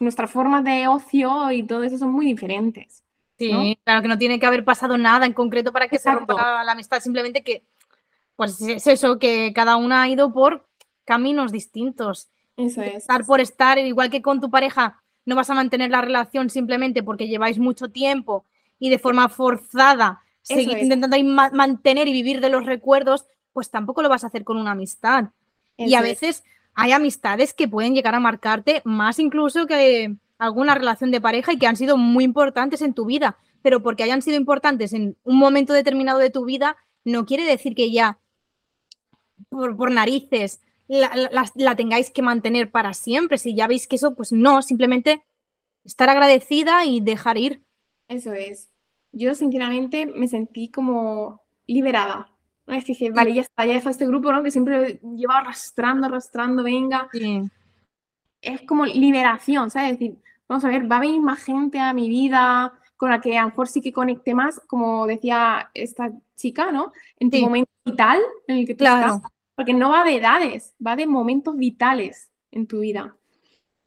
nuestras 0.00 0.30
formas 0.30 0.62
de 0.64 0.86
ocio 0.86 1.50
y 1.50 1.62
todo 1.62 1.82
eso 1.82 1.96
son 1.96 2.12
muy 2.12 2.26
diferentes. 2.26 3.02
Sí, 3.38 3.50
¿no? 3.50 3.62
claro 3.84 4.02
que 4.02 4.08
no 4.08 4.18
tiene 4.18 4.38
que 4.38 4.44
haber 4.44 4.66
pasado 4.66 4.98
nada 4.98 5.24
en 5.24 5.32
concreto 5.32 5.72
para 5.72 5.88
que 5.88 5.98
se 5.98 6.12
rompa 6.12 6.62
la, 6.62 6.72
amistad, 6.72 7.00
simplemente 7.00 7.42
que, 7.42 7.64
pues 8.36 8.60
es 8.60 8.86
eso, 8.86 9.18
que 9.18 9.50
cada 9.54 9.76
una 9.76 10.02
ha 10.02 10.08
ido 10.10 10.30
por 10.30 10.68
caminos 11.06 11.52
distintos. 11.52 12.28
Eso 12.58 12.82
es. 12.82 12.96
Estar 12.96 13.24
por 13.24 13.40
estar, 13.40 13.78
igual 13.78 14.10
que 14.10 14.20
con 14.20 14.42
tu 14.42 14.50
pareja, 14.50 15.02
no 15.24 15.34
vas 15.34 15.48
a 15.48 15.54
mantener 15.54 15.90
la 15.90 16.02
relación 16.02 16.50
simplemente 16.50 17.02
porque 17.02 17.28
lleváis 17.28 17.58
mucho 17.58 17.88
tiempo 17.88 18.44
y 18.78 18.90
de 18.90 18.98
forma 18.98 19.30
forzada 19.30 20.20
Eso 20.46 20.56
seguir 20.56 20.76
es. 20.76 20.82
intentando 20.82 21.16
mantener 21.24 22.08
y 22.08 22.12
vivir 22.12 22.42
de 22.42 22.50
los 22.50 22.66
recuerdos, 22.66 23.24
pues 23.54 23.70
tampoco 23.70 24.02
lo 24.02 24.10
vas 24.10 24.22
a 24.22 24.26
hacer 24.26 24.44
con 24.44 24.58
una 24.58 24.72
amistad. 24.72 25.30
y 25.78 25.94
a 25.94 26.00
Eso 26.00 26.26
es. 26.26 26.44
Hay 26.74 26.92
amistades 26.92 27.54
que 27.54 27.68
pueden 27.68 27.94
llegar 27.94 28.14
a 28.14 28.20
marcarte 28.20 28.82
más 28.84 29.18
incluso 29.18 29.66
que 29.66 30.16
alguna 30.38 30.74
relación 30.74 31.10
de 31.10 31.20
pareja 31.20 31.52
y 31.52 31.58
que 31.58 31.66
han 31.66 31.76
sido 31.76 31.96
muy 31.96 32.24
importantes 32.24 32.82
en 32.82 32.94
tu 32.94 33.04
vida, 33.04 33.36
pero 33.62 33.82
porque 33.82 34.02
hayan 34.02 34.22
sido 34.22 34.36
importantes 34.36 34.92
en 34.92 35.16
un 35.22 35.38
momento 35.38 35.72
determinado 35.72 36.18
de 36.18 36.30
tu 36.30 36.44
vida, 36.44 36.76
no 37.04 37.26
quiere 37.26 37.44
decir 37.44 37.74
que 37.74 37.90
ya 37.90 38.18
por, 39.48 39.90
narices 39.90 40.62
la 40.88 41.76
tengáis 41.76 42.10
que 42.10 42.22
mantener 42.22 42.70
para 42.70 42.92
siempre. 42.94 43.38
Si 43.38 43.54
ya 43.54 43.66
veis 43.66 43.86
que 43.86 43.96
eso, 43.96 44.14
pues 44.14 44.32
no, 44.32 44.62
simplemente 44.62 45.22
estar 45.84 46.08
agradecida 46.08 46.84
y 46.84 47.00
dejar 47.00 47.38
ir. 47.38 47.62
Eso 48.08 48.32
es. 48.32 48.70
Yo 49.12 49.34
sinceramente 49.34 50.06
me 50.06 50.28
sentí 50.28 50.70
como 50.70 51.42
liberada. 51.66 52.31
Que 52.66 52.80
dije, 52.80 53.10
vale, 53.10 53.34
ya 53.34 53.42
está, 53.42 53.66
ya 53.66 53.74
dejo 53.74 53.88
este 53.90 54.06
grupo, 54.06 54.32
¿no? 54.32 54.42
Que 54.42 54.50
siempre 54.50 55.00
lo 55.02 55.14
llevo 55.16 55.32
arrastrando, 55.32 56.06
arrastrando, 56.06 56.62
venga. 56.62 57.08
Es 58.40 58.62
como 58.62 58.86
liberación, 58.86 59.70
¿sabes? 59.70 59.92
Es 59.92 59.98
decir, 59.98 60.16
vamos 60.48 60.64
a 60.64 60.68
ver, 60.68 60.90
va 60.90 60.96
a 60.96 61.00
venir 61.00 61.20
más 61.20 61.42
gente 61.42 61.78
a 61.78 61.92
mi 61.92 62.08
vida 62.08 62.72
con 62.96 63.10
la 63.10 63.20
que 63.20 63.36
a 63.36 63.42
lo 63.42 63.48
mejor 63.48 63.68
sí 63.68 63.80
que 63.80 63.92
conecte 63.92 64.34
más, 64.34 64.60
como 64.66 65.06
decía 65.06 65.70
esta 65.74 66.12
chica, 66.36 66.70
¿no? 66.72 66.92
En 67.18 67.30
tu 67.30 67.36
Sí. 67.38 67.42
momento 67.42 67.70
vital 67.84 68.20
en 68.46 68.58
el 68.58 68.66
que 68.66 68.74
tú 68.74 68.78
Claro. 68.84 69.16
estás. 69.16 69.32
Porque 69.54 69.74
no 69.74 69.90
va 69.90 70.04
de 70.04 70.16
edades, 70.16 70.74
va 70.84 70.96
de 70.96 71.06
momentos 71.06 71.56
vitales 71.56 72.30
en 72.52 72.66
tu 72.66 72.80
vida. 72.80 73.16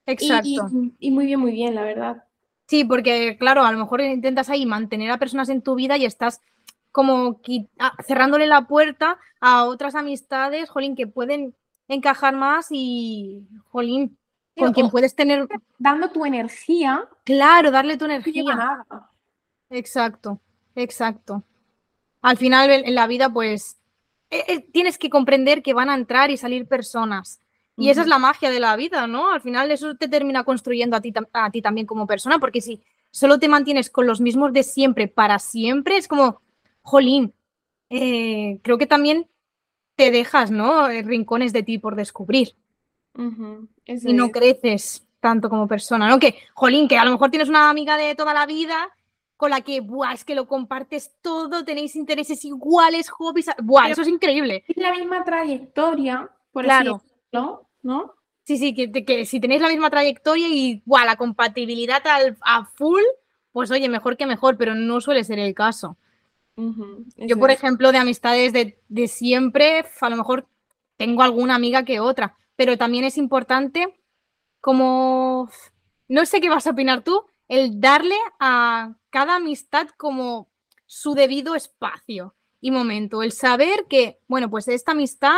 Y- 0.05 0.11
Exacto. 0.11 0.69
y 0.99 1.11
muy 1.11 1.25
bien, 1.25 1.39
muy 1.39 1.51
bien, 1.53 1.73
la 1.75 1.83
verdad. 1.83 2.23
Sí, 2.67 2.83
porque 2.83 3.37
claro, 3.37 3.63
a 3.63 3.71
lo 3.71 3.77
mejor 3.79 4.01
intentas 4.01 4.49
ahí 4.49 4.65
mantener 4.65 5.11
a 5.11 5.17
personas 5.17 5.49
en 5.49 5.61
tu 5.61 5.75
vida 5.75 5.97
y 5.97 6.05
estás 6.05 6.41
como 6.95 7.41
ah, 7.77 7.93
cerrándole 8.07 8.47
la 8.47 8.67
puerta 8.67 9.19
a 9.41 9.65
otras 9.65 9.95
amistades, 9.95 10.69
jolín, 10.69 10.95
que 10.95 11.07
pueden 11.07 11.53
encajar 11.89 12.33
más 12.33 12.67
y, 12.71 13.45
jolín, 13.69 14.17
con 14.57 14.71
quien 14.71 14.89
puedes 14.89 15.13
tener, 15.13 15.45
Dando 15.77 16.09
tu 16.09 16.25
energía, 16.25 17.05
claro, 17.25 17.69
darle 17.69 17.97
tu 17.97 18.05
energía. 18.05 18.85
Exacto, 19.69 20.39
exacto. 20.73 21.43
Al 22.21 22.37
final 22.37 22.71
en 22.71 22.95
la 22.95 23.07
vida, 23.07 23.27
pues, 23.27 23.77
eh, 24.29 24.45
eh, 24.47 24.59
tienes 24.71 24.97
que 24.97 25.09
comprender 25.09 25.61
que 25.61 25.73
van 25.73 25.89
a 25.89 25.95
entrar 25.95 26.31
y 26.31 26.37
salir 26.37 26.65
personas. 26.65 27.41
Y 27.75 27.89
esa 27.89 28.03
es 28.03 28.07
la 28.07 28.19
magia 28.19 28.49
de 28.49 28.61
la 28.61 28.77
vida, 28.77 29.05
¿no? 29.05 29.33
Al 29.33 29.41
final 29.41 29.69
eso 29.69 29.95
te 29.95 30.07
termina 30.07 30.45
construyendo 30.45 30.95
a 30.95 31.01
ti, 31.01 31.13
a 31.33 31.51
ti 31.51 31.61
también 31.61 31.85
como 31.85 32.07
persona, 32.07 32.39
porque 32.39 32.61
si 32.61 32.81
solo 33.11 33.37
te 33.37 33.49
mantienes 33.49 33.89
con 33.89 34.07
los 34.07 34.21
mismos 34.21 34.53
de 34.53 34.63
siempre 34.63 35.09
para 35.09 35.39
siempre, 35.39 35.97
es 35.97 36.07
como, 36.07 36.39
jolín, 36.85 37.33
eh, 37.89 38.59
creo 38.61 38.77
que 38.77 38.85
también 38.87 39.27
te 39.95 40.11
dejas, 40.11 40.51
¿no? 40.51 40.87
Eh, 40.89 41.01
Rincones 41.01 41.51
de 41.53 41.63
ti 41.63 41.77
por 41.79 41.95
descubrir 41.95 42.55
y 43.17 44.13
no 44.13 44.25
es. 44.25 44.31
creces 44.31 45.07
tanto 45.19 45.49
como 45.49 45.67
persona, 45.67 46.07
¿no? 46.07 46.19
Que, 46.19 46.35
jolín, 46.53 46.87
que 46.87 46.97
a 46.97 47.05
lo 47.05 47.11
mejor 47.11 47.29
tienes 47.31 47.49
una 47.49 47.69
amiga 47.69 47.97
de 47.97 48.13
toda 48.15 48.33
la 48.33 48.45
vida 48.45 48.89
con 49.37 49.49
la 49.49 49.61
que, 49.61 49.81
buah, 49.81 50.13
es 50.13 50.23
que 50.23 50.35
lo 50.35 50.47
compartes 50.47 51.13
todo, 51.21 51.65
tenéis 51.65 51.95
intereses 51.95 52.45
iguales, 52.45 53.09
hobbies, 53.09 53.47
buah, 53.63 53.83
Pero- 53.83 53.93
eso 53.93 54.01
es 54.03 54.07
increíble. 54.07 54.63
La 54.75 54.91
misma 54.93 55.23
trayectoria, 55.23 56.29
por 56.51 56.63
Claro. 56.65 56.95
así 56.97 57.05
decirlo, 57.05 57.67
¿no? 57.81 58.13
Sí, 58.43 58.57
sí, 58.57 58.75
que, 58.75 58.91
que 59.03 59.25
si 59.25 59.39
tenéis 59.39 59.61
la 59.61 59.69
misma 59.69 59.89
trayectoria 59.89 60.47
y, 60.47 60.83
buah, 60.85 61.05
la 61.05 61.15
compatibilidad 61.15 62.05
al- 62.07 62.37
a 62.41 62.65
full, 62.65 63.01
pues 63.51 63.71
oye, 63.71 63.89
mejor 63.89 64.15
que 64.17 64.25
mejor, 64.27 64.55
pero 64.57 64.75
no 64.75 65.01
suele 65.01 65.23
ser 65.23 65.39
el 65.39 65.53
caso. 65.55 65.97
Yo, 67.17 67.37
por 67.37 67.51
es. 67.51 67.57
ejemplo, 67.57 67.91
de 67.91 67.97
amistades 67.97 68.53
de, 68.53 68.79
de 68.87 69.07
siempre, 69.07 69.85
a 70.01 70.09
lo 70.09 70.17
mejor 70.17 70.47
tengo 70.97 71.23
alguna 71.23 71.55
amiga 71.55 71.83
que 71.83 71.99
otra, 71.99 72.37
pero 72.55 72.77
también 72.77 73.03
es 73.03 73.17
importante 73.17 73.99
como, 74.61 75.49
no 76.07 76.25
sé 76.25 76.41
qué 76.41 76.49
vas 76.49 76.67
a 76.67 76.71
opinar 76.71 77.03
tú, 77.03 77.25
el 77.47 77.79
darle 77.79 78.15
a 78.39 78.95
cada 79.09 79.35
amistad 79.35 79.87
como 79.97 80.49
su 80.85 81.13
debido 81.13 81.55
espacio 81.55 82.35
y 82.61 82.71
momento, 82.71 83.21
el 83.21 83.31
saber 83.31 83.85
que, 83.89 84.19
bueno, 84.27 84.49
pues 84.49 84.67
esta 84.67 84.93
amistad 84.93 85.37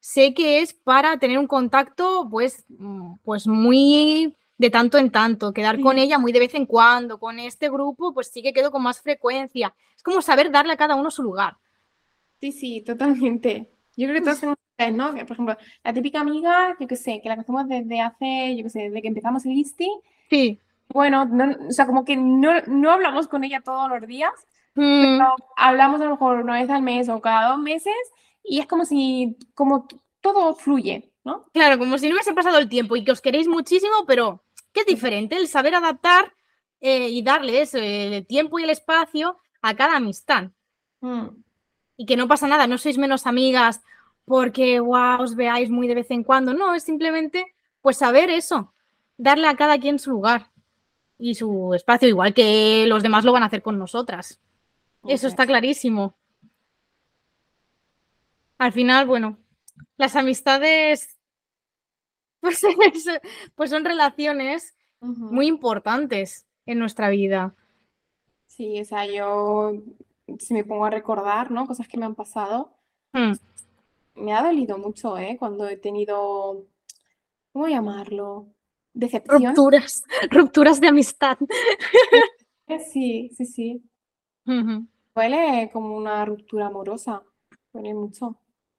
sé 0.00 0.34
que 0.34 0.60
es 0.60 0.74
para 0.74 1.18
tener 1.18 1.38
un 1.38 1.46
contacto 1.46 2.28
pues, 2.30 2.64
mm, 2.68 3.14
pues 3.22 3.46
muy 3.46 4.36
de 4.56 4.70
tanto 4.70 4.98
en 4.98 5.10
tanto, 5.10 5.52
quedar 5.52 5.80
con 5.80 5.98
ella 5.98 6.18
muy 6.18 6.32
de 6.32 6.40
vez 6.40 6.54
en 6.54 6.66
cuando, 6.66 7.18
con 7.18 7.38
este 7.38 7.68
grupo 7.68 8.14
pues 8.14 8.28
sí 8.28 8.42
que 8.42 8.52
quedo 8.52 8.70
con 8.70 8.82
más 8.82 9.00
frecuencia. 9.00 9.74
Es 9.96 10.02
como 10.02 10.22
saber 10.22 10.50
darle 10.50 10.74
a 10.74 10.76
cada 10.76 10.94
uno 10.94 11.10
su 11.10 11.22
lugar. 11.22 11.56
Sí, 12.40 12.52
sí, 12.52 12.80
totalmente. 12.82 13.70
Yo 13.96 14.08
creo 14.08 14.20
que 14.20 14.24
todos 14.24 14.40
tenemos, 14.76 15.14
¿no? 15.14 15.26
Por 15.26 15.32
ejemplo, 15.32 15.56
la 15.82 15.92
típica 15.92 16.20
amiga, 16.20 16.76
yo 16.78 16.86
qué 16.86 16.96
sé, 16.96 17.20
que 17.22 17.28
la 17.28 17.36
conocemos 17.36 17.68
desde 17.68 18.00
hace, 18.00 18.56
yo 18.56 18.64
qué 18.64 18.70
sé, 18.70 18.78
desde 18.82 19.02
que 19.02 19.08
empezamos 19.08 19.46
el 19.46 19.52
ISTI. 19.52 19.90
Sí. 20.30 20.60
Bueno, 20.88 21.28
o 21.68 21.72
sea, 21.72 21.86
como 21.86 22.04
que 22.04 22.16
no, 22.16 22.60
no 22.66 22.90
hablamos 22.90 23.28
con 23.28 23.44
ella 23.44 23.60
todos 23.60 23.88
los 23.88 24.06
días, 24.06 24.32
Mm, 24.74 25.18
pero 25.18 25.36
hablamos 25.56 26.00
a 26.00 26.04
lo 26.04 26.10
mejor 26.10 26.40
una 26.40 26.60
vez 26.60 26.68
al 26.68 26.82
mes 26.82 27.08
o 27.08 27.20
cada 27.20 27.50
dos 27.50 27.58
meses 27.58 27.94
y 28.42 28.58
es 28.60 28.66
como 28.66 28.84
si, 28.84 29.36
como 29.54 29.86
todo 30.20 30.54
fluye, 30.54 31.12
¿no? 31.24 31.46
Claro, 31.52 31.78
como 31.78 31.98
si 31.98 32.08
no 32.08 32.14
hubiese 32.14 32.34
pasado 32.34 32.58
el 32.58 32.68
tiempo 32.68 32.96
y 32.96 33.04
que 33.04 33.12
os 33.12 33.20
queréis 33.20 33.48
muchísimo, 33.48 34.04
pero 34.06 34.44
que 34.72 34.80
es 34.80 34.86
diferente 34.86 35.36
el 35.36 35.48
saber 35.48 35.74
adaptar 35.74 36.32
eh, 36.80 37.08
y 37.08 37.22
darle 37.22 37.62
eso, 37.62 37.78
el 37.78 38.26
tiempo 38.26 38.58
y 38.58 38.64
el 38.64 38.70
espacio 38.70 39.38
a 39.62 39.74
cada 39.74 39.96
amistad. 39.96 40.50
Mm, 41.00 41.28
Y 41.96 42.06
que 42.06 42.16
no 42.16 42.26
pasa 42.28 42.46
nada, 42.48 42.66
no 42.66 42.76
sois 42.76 42.98
menos 42.98 43.26
amigas 43.26 43.80
porque 44.24 44.80
wow, 44.80 45.22
os 45.22 45.34
veáis 45.36 45.70
muy 45.70 45.86
de 45.86 45.94
vez 45.94 46.10
en 46.10 46.24
cuando. 46.24 46.52
No, 46.54 46.74
es 46.74 46.82
simplemente 46.82 47.54
pues 47.80 47.98
saber 47.98 48.30
eso, 48.30 48.74
darle 49.16 49.46
a 49.46 49.56
cada 49.56 49.78
quien 49.78 49.98
su 49.98 50.10
lugar 50.10 50.50
y 51.18 51.34
su 51.34 51.72
espacio, 51.74 52.08
igual 52.08 52.34
que 52.34 52.86
los 52.86 53.02
demás 53.02 53.24
lo 53.24 53.32
van 53.32 53.42
a 53.42 53.46
hacer 53.46 53.62
con 53.62 53.78
nosotras. 53.78 54.40
Eso 55.06 55.28
está 55.28 55.46
clarísimo. 55.46 56.16
Al 58.58 58.72
final, 58.72 59.06
bueno, 59.06 59.38
las 59.96 60.16
amistades 60.16 61.13
pues, 62.44 62.62
es- 62.64 63.20
pues 63.54 63.70
son 63.70 63.84
relaciones 63.84 64.74
muy 65.00 65.46
importantes 65.48 66.46
en 66.66 66.78
nuestra 66.78 67.08
vida. 67.10 67.54
Sí, 68.46 68.80
o 68.80 68.84
sea, 68.84 69.06
yo 69.06 69.72
si 70.38 70.54
me 70.54 70.64
pongo 70.64 70.84
a 70.86 70.90
recordar, 70.90 71.50
¿no? 71.50 71.66
Cosas 71.66 71.88
que 71.88 71.98
me 71.98 72.06
han 72.06 72.14
pasado, 72.14 72.72
Mm, 73.12 73.34
me 74.16 74.32
ha 74.34 74.42
dolido 74.42 74.78
mucho, 74.78 75.18
¿eh? 75.18 75.36
Cuando 75.38 75.68
he 75.68 75.76
tenido, 75.76 76.64
¿cómo 77.52 77.68
llamarlo? 77.68 78.48
Decepción. 78.92 79.42
Rupturas, 79.46 80.04
rupturas 80.30 80.80
de 80.80 80.88
amistad. 80.88 81.38
Eh, 82.66 82.78
Sí, 82.80 83.30
sí, 83.36 83.44
sí. 83.46 83.82
Duele 85.14 85.70
como 85.72 85.96
una 85.96 86.24
ruptura 86.24 86.66
amorosa. 86.68 87.22
Duele 87.72 87.94
mucho. 87.94 88.36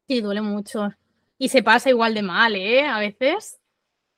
Sí, 0.08 0.22
duele 0.22 0.42
mucho. 0.42 0.90
Y 1.38 1.50
se 1.50 1.64
pasa 1.64 1.90
igual 1.90 2.14
de 2.14 2.22
mal, 2.22 2.56
¿eh? 2.56 2.86
A 2.86 3.00
veces. 3.00 3.60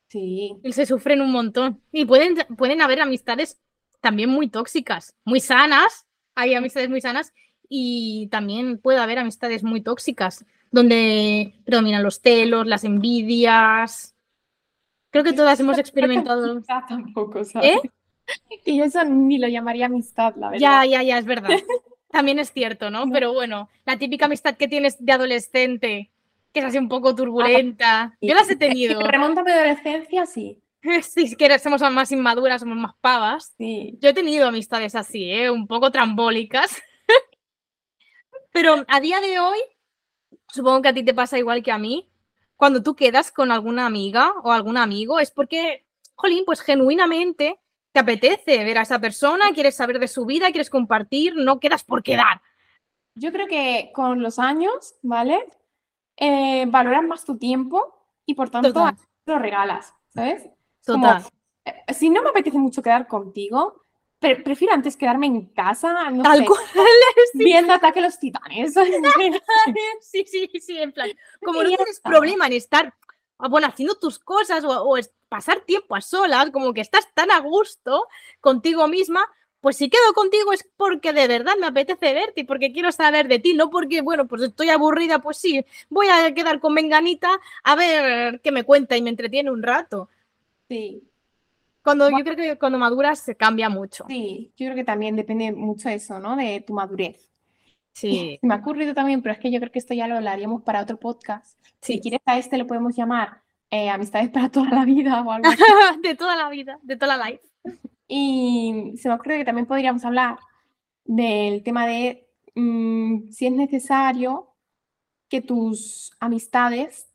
Sí, 0.09 0.55
Y 0.63 0.73
se 0.73 0.85
sufren 0.85 1.21
un 1.21 1.31
montón. 1.31 1.81
Y 1.91 2.05
pueden, 2.05 2.35
pueden 2.57 2.81
haber 2.81 3.01
amistades 3.01 3.59
también 4.01 4.29
muy 4.29 4.49
tóxicas, 4.49 5.15
muy 5.25 5.39
sanas. 5.39 6.05
Hay 6.35 6.53
amistades 6.53 6.89
muy 6.89 7.01
sanas 7.01 7.33
y 7.67 8.27
también 8.27 8.77
puede 8.77 8.99
haber 8.99 9.19
amistades 9.19 9.63
muy 9.63 9.81
tóxicas, 9.81 10.45
donde 10.71 11.55
predominan 11.65 12.03
los 12.03 12.21
celos, 12.21 12.67
las 12.67 12.83
envidias. 12.83 14.15
Creo 15.09 15.23
que 15.23 15.33
todas 15.33 15.59
hemos 15.59 15.77
experimentado. 15.77 16.61
tampoco, 16.87 17.43
¿sabes? 17.43 17.79
Y 18.65 18.81
eso 18.81 19.03
ni 19.05 19.37
lo 19.37 19.47
llamaría 19.47 19.87
amistad, 19.87 20.35
la 20.35 20.49
verdad. 20.49 20.61
Ya, 20.61 20.85
ya, 20.85 21.03
ya, 21.03 21.17
es 21.17 21.25
verdad. 21.25 21.49
También 22.11 22.39
es 22.39 22.51
cierto, 22.51 22.89
¿no? 22.89 23.05
No. 23.05 23.11
Pero 23.11 23.33
bueno, 23.33 23.69
la 23.85 23.97
típica 23.97 24.25
amistad 24.25 24.55
que 24.55 24.67
tienes 24.67 25.03
de 25.03 25.11
adolescente, 25.11 26.11
que 26.53 26.59
es 26.59 26.65
así 26.65 26.77
un 26.77 26.89
poco 26.89 27.15
turbulenta. 27.15 28.17
Yo 28.21 28.33
las 28.33 28.49
he 28.49 28.55
tenido. 28.55 29.01
Remonto 29.01 29.41
a 29.41 29.43
mi 29.43 29.51
adolescencia, 29.51 30.25
sí. 30.25 30.61
Si 31.01 31.23
es 31.23 31.35
que 31.35 31.59
somos 31.59 31.81
más 31.91 32.11
inmaduras, 32.11 32.61
somos 32.61 32.77
más 32.77 32.93
pavas. 33.01 33.53
Sí. 33.57 33.97
Yo 34.01 34.09
he 34.09 34.13
tenido 34.13 34.47
amistades 34.47 34.95
así, 34.95 35.31
¿eh? 35.31 35.49
un 35.49 35.67
poco 35.67 35.91
trambólicas. 35.91 36.81
Pero 38.51 38.85
a 38.87 38.99
día 38.99 39.19
de 39.21 39.39
hoy, 39.39 39.59
supongo 40.47 40.81
que 40.81 40.89
a 40.89 40.93
ti 40.93 41.03
te 41.03 41.13
pasa 41.13 41.37
igual 41.37 41.63
que 41.63 41.71
a 41.71 41.77
mí. 41.77 42.09
Cuando 42.55 42.81
tú 42.81 42.95
quedas 42.95 43.31
con 43.31 43.51
alguna 43.51 43.85
amiga 43.85 44.33
o 44.43 44.51
algún 44.51 44.77
amigo, 44.77 45.19
es 45.19 45.29
porque, 45.29 45.85
jolín, 46.15 46.43
pues 46.43 46.61
genuinamente 46.61 47.59
te 47.91 47.99
apetece 47.99 48.63
ver 48.63 48.79
a 48.79 48.81
esa 48.81 48.99
persona, 48.99 49.51
quieres 49.53 49.75
saber 49.75 49.99
de 49.99 50.07
su 50.07 50.25
vida, 50.25 50.47
quieres 50.47 50.71
compartir, 50.71 51.35
no 51.35 51.59
quedas 51.59 51.83
por 51.83 52.01
quedar. 52.01 52.41
Yo 53.13 53.31
creo 53.31 53.47
que 53.47 53.91
con 53.93 54.21
los 54.21 54.39
años, 54.39 54.95
¿vale? 55.03 55.43
Eh, 56.17 56.65
valoras 56.67 57.03
más 57.03 57.23
tu 57.23 57.37
tiempo 57.37 57.93
y 58.25 58.33
por 58.33 58.49
tanto 58.49 58.73
Total. 58.73 58.95
lo 59.25 59.39
regalas, 59.39 59.93
¿sabes? 60.09 60.49
Como, 60.85 61.07
Total. 61.07 61.23
eh, 61.65 61.93
si 61.93 62.09
no 62.09 62.23
me 62.23 62.29
apetece 62.29 62.57
mucho 62.57 62.81
quedar 62.81 63.07
contigo, 63.07 63.83
pre- 64.19 64.37
prefiero 64.37 64.73
antes 64.73 64.97
quedarme 64.97 65.27
en 65.27 65.45
casa, 65.53 66.09
no 66.09 66.23
Tal 66.23 66.39
sé, 66.39 66.45
cual. 66.45 66.59
viendo 67.35 67.73
Ataque 67.73 67.99
a 67.99 68.03
los 68.03 68.19
Titanes. 68.19 68.73
Sí, 70.01 70.25
sí, 70.25 70.49
sí, 70.59 70.77
en 70.79 70.91
plan, 70.91 71.09
como 71.45 71.61
no 71.61 71.69
tienes 71.69 71.99
problema 71.99 72.47
en 72.47 72.53
estar, 72.53 72.93
ah, 73.37 73.47
bueno, 73.47 73.67
haciendo 73.67 73.95
tus 73.95 74.17
cosas 74.17 74.63
o, 74.63 74.89
o 74.89 74.97
pasar 75.29 75.59
tiempo 75.61 75.95
a 75.95 76.01
solas, 76.01 76.49
como 76.51 76.73
que 76.73 76.81
estás 76.81 77.07
tan 77.13 77.29
a 77.31 77.39
gusto 77.39 78.07
contigo 78.41 78.87
misma, 78.87 79.23
pues 79.61 79.77
si 79.77 79.89
quedo 79.89 80.13
contigo 80.13 80.53
es 80.53 80.67
porque 80.77 81.13
de 81.13 81.27
verdad 81.27 81.53
me 81.59 81.67
apetece 81.67 82.13
verte 82.13 82.41
y 82.41 82.43
porque 82.43 82.71
quiero 82.71 82.91
saber 82.91 83.27
de 83.27 83.39
ti, 83.39 83.53
no 83.53 83.69
porque, 83.69 84.01
bueno, 84.01 84.27
pues 84.27 84.43
estoy 84.43 84.69
aburrida, 84.69 85.19
pues 85.19 85.37
sí, 85.37 85.65
voy 85.89 86.07
a 86.07 86.33
quedar 86.33 86.59
con 86.59 86.73
Menganita 86.73 87.29
a 87.63 87.75
ver 87.75 88.39
qué 88.41 88.51
me 88.51 88.63
cuenta 88.63 88.95
y 88.97 89.01
me 89.01 89.09
entretiene 89.09 89.51
un 89.51 89.63
rato. 89.63 90.09
Sí, 90.69 91.03
Cuando 91.83 92.09
yo 92.09 92.23
creo 92.23 92.35
que 92.35 92.57
cuando 92.57 92.77
maduras 92.77 93.19
se 93.19 93.35
cambia 93.35 93.69
mucho. 93.69 94.05
sí, 94.07 94.51
yo 94.57 94.67
creo 94.67 94.75
que 94.75 94.83
también 94.83 95.15
depende 95.15 95.51
mucho 95.51 95.89
eso, 95.89 96.19
¿no? 96.19 96.35
De 96.35 96.61
tu 96.61 96.73
madurez. 96.73 97.29
Sí, 97.93 98.37
Me 98.43 98.53
ha 98.53 98.57
ocurrido 98.57 98.93
también, 98.93 99.21
pero 99.21 99.33
es 99.33 99.39
que 99.39 99.51
yo 99.51 99.59
creo 99.59 99.71
que 99.71 99.79
esto 99.79 99.93
ya 99.93 100.07
lo 100.07 100.17
hablaríamos 100.17 100.61
para 100.61 100.81
otro 100.81 100.97
podcast. 100.99 101.57
Si 101.81 101.99
quieres 101.99 102.21
a 102.25 102.37
este 102.37 102.57
lo 102.57 102.67
podemos 102.67 102.95
llamar 102.95 103.41
eh, 103.71 103.89
Amistades 103.89 104.29
para 104.29 104.49
toda 104.49 104.69
la 104.69 104.85
vida 104.85 105.21
o 105.21 105.31
algo 105.31 105.47
así. 105.49 105.61
de 106.03 106.15
toda 106.15 106.35
la 106.35 106.49
vida, 106.49 106.79
de 106.83 106.95
toda 106.95 107.17
la 107.17 107.29
life. 107.29 107.43
Y 108.07 108.93
se 108.97 109.09
me 109.09 109.15
ocurre 109.15 109.39
que 109.39 109.45
también 109.45 109.65
podríamos 109.67 110.03
hablar 110.05 110.39
del 111.03 111.63
tema 111.63 111.85
de 111.85 112.27
mm, 112.55 113.29
si 113.31 113.47
es 113.47 113.51
necesario 113.51 114.53
que 115.29 115.41
tus 115.41 116.11
amistades 116.19 117.09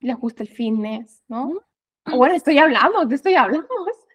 les 0.00 0.16
guste 0.16 0.42
el 0.42 0.48
fitness, 0.48 1.22
¿no? 1.28 1.60
O 2.12 2.16
Bueno, 2.16 2.34
esto 2.34 2.50
ya 2.50 2.64
hablamos, 2.64 3.08
de 3.08 3.14
esto 3.16 3.30
ya 3.30 3.42
hablamos. 3.42 3.66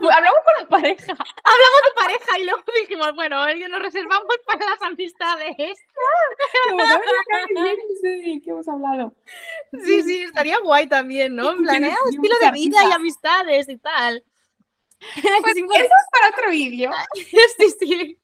No, 0.00 0.08
hablamos 0.10 0.38
con 0.44 0.62
la 0.62 0.68
pareja. 0.68 1.12
hablamos 1.12 1.80
de 1.84 1.94
pareja 1.96 2.38
y 2.38 2.44
luego 2.44 2.62
dijimos, 2.80 3.12
bueno, 3.16 3.46
ellos 3.48 3.68
nos 3.68 3.82
reservamos 3.82 4.28
para 4.46 4.64
las 4.64 4.80
amistades. 4.80 5.56
De 8.02 8.40
qué 8.42 8.50
hemos 8.50 8.68
hablado. 8.68 9.12
Sí, 9.84 10.02
sí, 10.02 10.22
estaría 10.22 10.58
guay 10.60 10.86
también, 10.86 11.34
¿no? 11.34 11.50
En 11.50 11.62
plan, 11.62 11.82
Sí, 11.82 11.88
eh, 11.88 11.94
sí, 12.10 12.14
estilo 12.14 12.36
de 12.40 12.50
vida 12.52 12.78
y 12.88 12.92
amistades 12.92 13.68
y 13.68 13.76
tal. 13.78 14.24
Pues 15.42 15.56
eso 15.56 15.66
es 15.66 16.08
para 16.10 16.28
otro 16.30 16.50
vídeo. 16.50 16.90
sí, 17.14 17.70
sí. 17.80 18.18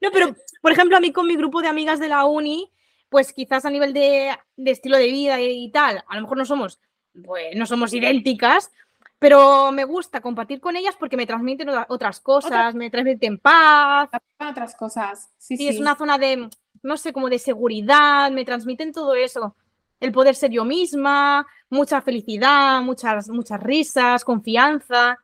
No, 0.00 0.10
pero, 0.12 0.34
por 0.60 0.72
ejemplo, 0.72 0.96
a 0.96 1.00
mí 1.00 1.12
con 1.12 1.26
mi 1.26 1.36
grupo 1.36 1.62
de 1.62 1.68
amigas 1.68 1.98
de 1.98 2.08
la 2.08 2.24
uni, 2.24 2.70
pues 3.08 3.32
quizás 3.32 3.64
a 3.64 3.70
nivel 3.70 3.92
de, 3.92 4.36
de 4.56 4.70
estilo 4.70 4.96
de 4.98 5.06
vida 5.06 5.40
y, 5.40 5.64
y 5.64 5.70
tal, 5.70 6.04
a 6.06 6.14
lo 6.16 6.22
mejor 6.22 6.36
no 6.36 6.44
somos, 6.44 6.80
pues, 7.24 7.56
no 7.56 7.64
somos 7.66 7.92
idénticas, 7.94 8.70
pero 9.18 9.72
me 9.72 9.84
gusta 9.84 10.20
compartir 10.20 10.60
con 10.60 10.76
ellas 10.76 10.96
porque 10.98 11.16
me 11.16 11.26
transmiten 11.26 11.68
otra- 11.70 11.86
otras 11.88 12.20
cosas, 12.20 12.74
me 12.74 12.90
transmiten 12.90 13.38
paz, 13.38 14.10
otras 14.38 14.74
cosas. 14.74 15.30
Sí, 15.38 15.56
Sí, 15.56 15.62
sí. 15.64 15.68
es 15.68 15.80
una 15.80 15.96
zona 15.96 16.18
de, 16.18 16.50
no 16.82 16.96
sé, 16.96 17.12
como 17.12 17.30
de 17.30 17.38
seguridad, 17.38 18.30
me 18.30 18.44
transmiten 18.44 18.92
todo 18.92 19.14
eso. 19.14 19.56
El 20.00 20.12
poder 20.12 20.34
ser 20.34 20.50
yo 20.50 20.64
misma, 20.64 21.46
mucha 21.70 22.02
felicidad, 22.02 22.82
muchas, 22.82 23.28
muchas 23.30 23.62
risas, 23.62 24.24
confianza. 24.24 25.18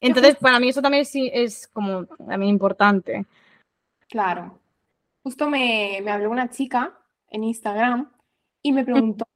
Entonces, 0.00 0.36
para 0.36 0.60
mí 0.60 0.68
eso 0.68 0.82
también 0.82 1.02
es, 1.02 1.12
es 1.14 1.66
como 1.68 2.04
también 2.06 2.50
importante. 2.50 3.24
Claro. 4.08 4.58
Justo 5.22 5.48
me, 5.48 6.00
me 6.02 6.10
habló 6.12 6.30
una 6.30 6.48
chica 6.50 6.96
en 7.28 7.44
Instagram 7.44 8.10
y 8.62 8.72
me 8.72 8.84
preguntó, 8.84 9.26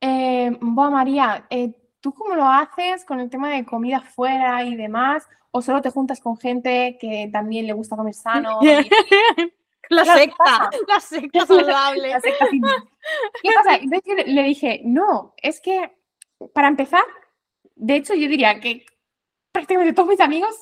eh, 0.00 0.56
"Buah, 0.60 0.90
María, 0.90 1.46
eh, 1.50 1.72
¿tú 2.00 2.14
cómo 2.14 2.34
lo 2.34 2.44
haces 2.46 3.04
con 3.04 3.20
el 3.20 3.28
tema 3.28 3.50
de 3.50 3.64
comida 3.64 4.00
fuera 4.00 4.64
y 4.64 4.74
demás? 4.76 5.28
¿O 5.50 5.60
solo 5.60 5.82
te 5.82 5.90
juntas 5.90 6.20
con 6.20 6.38
gente 6.38 6.96
que 6.98 7.28
también 7.30 7.66
le 7.66 7.74
gusta 7.74 7.96
comer 7.96 8.14
sano? 8.14 8.58
y- 8.62 8.66
La 9.90 10.04
Claro, 10.04 10.20
¿qué 10.20 10.26
secta, 10.26 10.70
la 10.88 11.00
secta 11.00 11.46
saludable. 11.46 12.08
la 12.08 12.20
secta 12.20 12.46
fitness?". 12.46 12.72
¿Qué 13.42 13.50
pasa? 13.54 13.74
Entonces 13.76 14.02
yo 14.06 14.14
le 14.32 14.42
dije, 14.44 14.80
no, 14.84 15.34
es 15.36 15.60
que 15.60 15.92
para 16.54 16.68
empezar, 16.68 17.04
de 17.74 17.96
hecho 17.96 18.14
yo 18.14 18.28
diría 18.28 18.58
que 18.60 18.86
prácticamente 19.52 19.92
todos 19.94 20.08
mis 20.08 20.20
amigos 20.20 20.54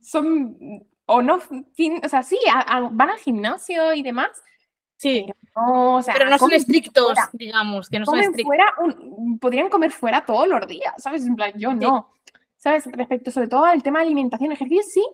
son 0.00 0.56
o 1.06 1.22
no, 1.22 1.38
fin- 1.74 2.00
o 2.04 2.08
sea, 2.08 2.22
sí, 2.22 2.38
a- 2.52 2.76
a- 2.76 2.88
van 2.92 3.10
al 3.10 3.18
gimnasio 3.18 3.92
y 3.94 4.02
demás, 4.02 4.30
Sí, 4.98 5.26
no, 5.54 5.96
o 5.96 6.02
sea, 6.02 6.14
Pero 6.14 6.30
no 6.30 6.38
son 6.38 6.52
estrictos, 6.54 7.04
fuera. 7.04 7.28
digamos, 7.34 7.90
que 7.90 7.98
no 7.98 8.06
son 8.06 8.18
estrictos. 8.18 8.44
fuera, 8.46 8.64
un- 8.78 9.38
podrían 9.38 9.68
comer 9.68 9.92
fuera 9.92 10.24
todos 10.24 10.48
los 10.48 10.66
días, 10.66 10.94
¿sabes? 10.96 11.26
En 11.26 11.36
plan, 11.36 11.52
yo 11.56 11.74
no. 11.74 12.10
¿Sabes? 12.56 12.86
Respecto 12.86 13.30
sobre 13.30 13.48
todo 13.48 13.66
al 13.66 13.82
tema 13.82 13.98
de 13.98 14.06
alimentación, 14.06 14.52
ejercicio 14.52 14.82
sí, 14.84 15.06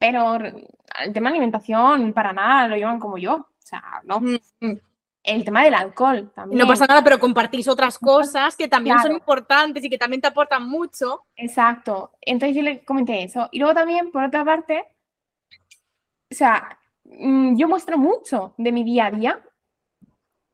pero 0.00 0.30
al 0.32 1.12
tema 1.12 1.30
de 1.30 1.36
alimentación 1.36 2.12
para 2.12 2.32
nada 2.32 2.66
lo 2.66 2.74
llevan 2.74 2.98
como 2.98 3.18
yo. 3.18 3.34
O 3.36 3.46
sea, 3.60 3.80
no. 4.02 4.18
Mm, 4.20 4.36
mm. 4.62 4.80
El 5.22 5.44
tema 5.44 5.64
del 5.64 5.74
alcohol 5.74 6.32
también. 6.34 6.58
No 6.58 6.66
pasa 6.66 6.86
nada, 6.86 7.04
pero 7.04 7.18
compartís 7.18 7.68
otras 7.68 7.98
cosas 7.98 8.56
que 8.56 8.68
también 8.68 8.98
son 9.00 9.12
importantes 9.12 9.84
y 9.84 9.90
que 9.90 9.98
también 9.98 10.20
te 10.20 10.28
aportan 10.28 10.66
mucho. 10.66 11.26
Exacto. 11.36 12.12
Entonces 12.20 12.56
yo 12.56 12.62
le 12.62 12.82
comenté 12.84 13.22
eso. 13.24 13.48
Y 13.52 13.58
luego 13.58 13.74
también, 13.74 14.10
por 14.10 14.24
otra 14.24 14.44
parte, 14.44 14.84
o 16.30 16.34
sea, 16.34 16.78
mm, 17.04 17.56
yo 17.56 17.68
muestro 17.68 17.98
mucho 17.98 18.54
de 18.56 18.72
mi 18.72 18.82
día 18.82 19.06
a 19.06 19.10
día, 19.10 19.40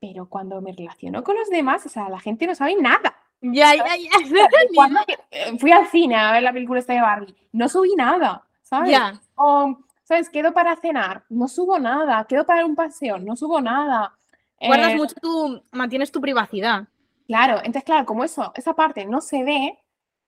pero 0.01 0.29
cuando 0.29 0.61
me 0.61 0.73
relaciono 0.73 1.23
con 1.23 1.37
los 1.37 1.49
demás, 1.49 1.87
o 1.87 1.89
sea, 1.89 2.09
la 2.09 2.19
gente 2.19 2.47
no 2.47 2.55
sabe 2.55 2.75
nada. 2.77 3.17
Ya, 3.41 3.75
ya, 3.75 3.85
ya. 3.97 4.11
Cuando 4.75 5.01
eh, 5.31 5.57
fui 5.59 5.71
al 5.71 5.87
cine 5.89 6.17
a 6.17 6.33
ver 6.33 6.43
la 6.43 6.53
película 6.53 6.81
esta 6.81 6.95
de 6.95 7.03
Barbie, 7.03 7.37
no 7.53 7.69
subí 7.69 7.95
nada, 7.95 8.43
¿sabes? 8.63 8.91
Ya. 8.91 9.21
O, 9.37 9.79
¿sabes? 10.05 10.31
Quedo 10.31 10.53
para 10.53 10.77
cenar, 10.77 11.25
no 11.29 11.47
subo 11.47 11.79
nada. 11.79 12.25
Quedo 12.25 12.47
para 12.47 12.65
un 12.65 12.75
paseo, 12.75 13.19
no 13.19 13.37
subo 13.37 13.61
nada. 13.61 14.16
Guardas 14.61 14.93
Eh, 14.93 14.97
mucho 14.97 15.15
tu, 15.21 15.63
mantienes 15.73 16.11
tu 16.11 16.21
privacidad. 16.21 16.89
Claro, 17.27 17.59
entonces, 17.59 17.85
claro, 17.85 18.07
como 18.07 18.25
eso, 18.25 18.53
esa 18.55 18.75
parte 18.75 19.05
no 19.05 19.21
se 19.21 19.43
ve, 19.45 19.79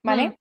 ¿vale? 0.03 0.29
Mm. 0.29 0.33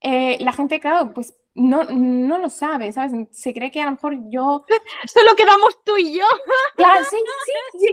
Eh, 0.00 0.36
la 0.40 0.52
gente, 0.52 0.80
claro, 0.80 1.12
pues 1.14 1.34
no, 1.54 1.84
no 1.84 2.38
lo 2.38 2.50
sabe, 2.50 2.92
¿sabes? 2.92 3.12
Se 3.32 3.54
cree 3.54 3.70
que 3.70 3.80
a 3.80 3.86
lo 3.86 3.92
mejor 3.92 4.14
yo. 4.28 4.64
Solo 5.06 5.34
quedamos 5.36 5.82
tú 5.84 5.96
y 5.96 6.18
yo. 6.18 6.26
Claro, 6.76 7.04
sí, 7.04 7.16
sí, 7.44 7.78
sí, 7.78 7.86
que 7.86 7.92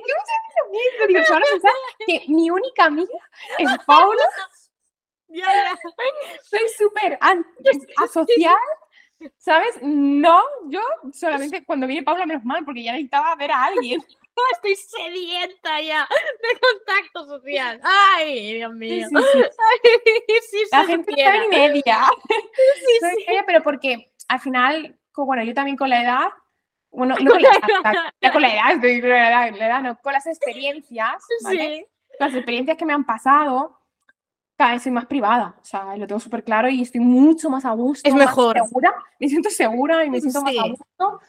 muchas 1.14 1.40
veces 1.40 1.62
pienso, 1.62 1.70
que 2.06 2.24
mi 2.28 2.50
única 2.50 2.86
amiga 2.86 3.10
es 3.58 3.70
Paula, 3.86 4.24
Ya, 5.30 5.46
ya. 5.46 5.80
soy 6.44 6.60
súper 6.78 7.18
asocial, 8.04 8.56
¿sabes? 9.38 9.78
No, 9.82 10.42
yo 10.68 10.82
solamente 11.14 11.64
cuando 11.64 11.88
viene 11.88 12.04
Paula, 12.04 12.26
menos 12.26 12.44
mal, 12.44 12.66
porque 12.66 12.84
ya 12.84 12.92
necesitaba 12.92 13.36
ver 13.36 13.52
a 13.52 13.64
alguien. 13.66 14.04
Estoy 14.54 14.76
sedienta 14.76 15.82
ya 15.82 16.08
de 16.10 16.60
contacto 16.60 17.26
social. 17.28 17.80
Ay, 18.16 18.54
Dios 18.56 18.72
Sí, 18.74 18.78
mío. 18.78 19.08
sí, 19.10 19.16
sí. 19.34 19.40
Ay, 19.44 20.36
si 20.50 20.58
La 20.72 20.86
gente 20.86 21.14
sabe 21.24 21.40
ni 21.42 21.48
media. 21.48 21.98
Sí, 22.28 23.00
sí. 23.02 23.24
seria, 23.26 23.44
pero 23.46 23.62
porque 23.64 24.12
al 24.28 24.40
final, 24.40 25.00
bueno, 25.16 25.44
yo 25.44 25.54
también 25.54 25.78
con 25.78 25.90
la 25.90 26.02
edad, 26.04 26.28
bueno, 26.92 27.16
no 27.20 27.32
con 27.32 27.42
la 27.42 27.50
edad, 27.50 27.96
ya 28.22 28.32
con 28.32 28.42
la 28.42 28.54
edad, 28.54 28.72
estoy 28.74 29.02
con 29.02 29.10
la 29.10 29.30
edad, 29.30 29.56
la 29.58 29.66
edad 29.68 29.82
no, 29.82 29.98
con 29.98 30.14
las 30.14 30.26
experiencias, 30.28 31.24
¿vale? 31.44 31.76
Sí. 31.78 31.86
Con 32.20 32.28
las 32.28 32.36
experiencias 32.36 32.78
que 32.78 32.86
me 32.86 32.94
han 32.94 33.04
pasado, 33.04 33.80
cada 34.56 34.74
vez 34.74 34.84
soy 34.84 34.92
más 34.92 35.08
privada, 35.08 35.56
o 35.60 35.66
sea, 35.66 35.96
lo 35.98 36.06
tengo 36.06 36.20
súper 36.20 36.44
claro 36.44 36.70
y 36.70 36.84
estoy 36.84 37.02
mucho 37.02 37.50
más 37.50 37.66
a 37.66 37.72
gusto, 37.72 38.08
Es 38.08 38.14
mejor. 38.16 38.56
segura, 38.60 38.94
me 39.20 39.28
siento 39.28 39.50
segura 39.50 40.06
y 40.06 40.10
me 40.12 40.22
siento 40.22 40.42
más 40.44 40.52
a 40.56 40.64
Sí. 40.64 40.70
gusto 40.70 41.20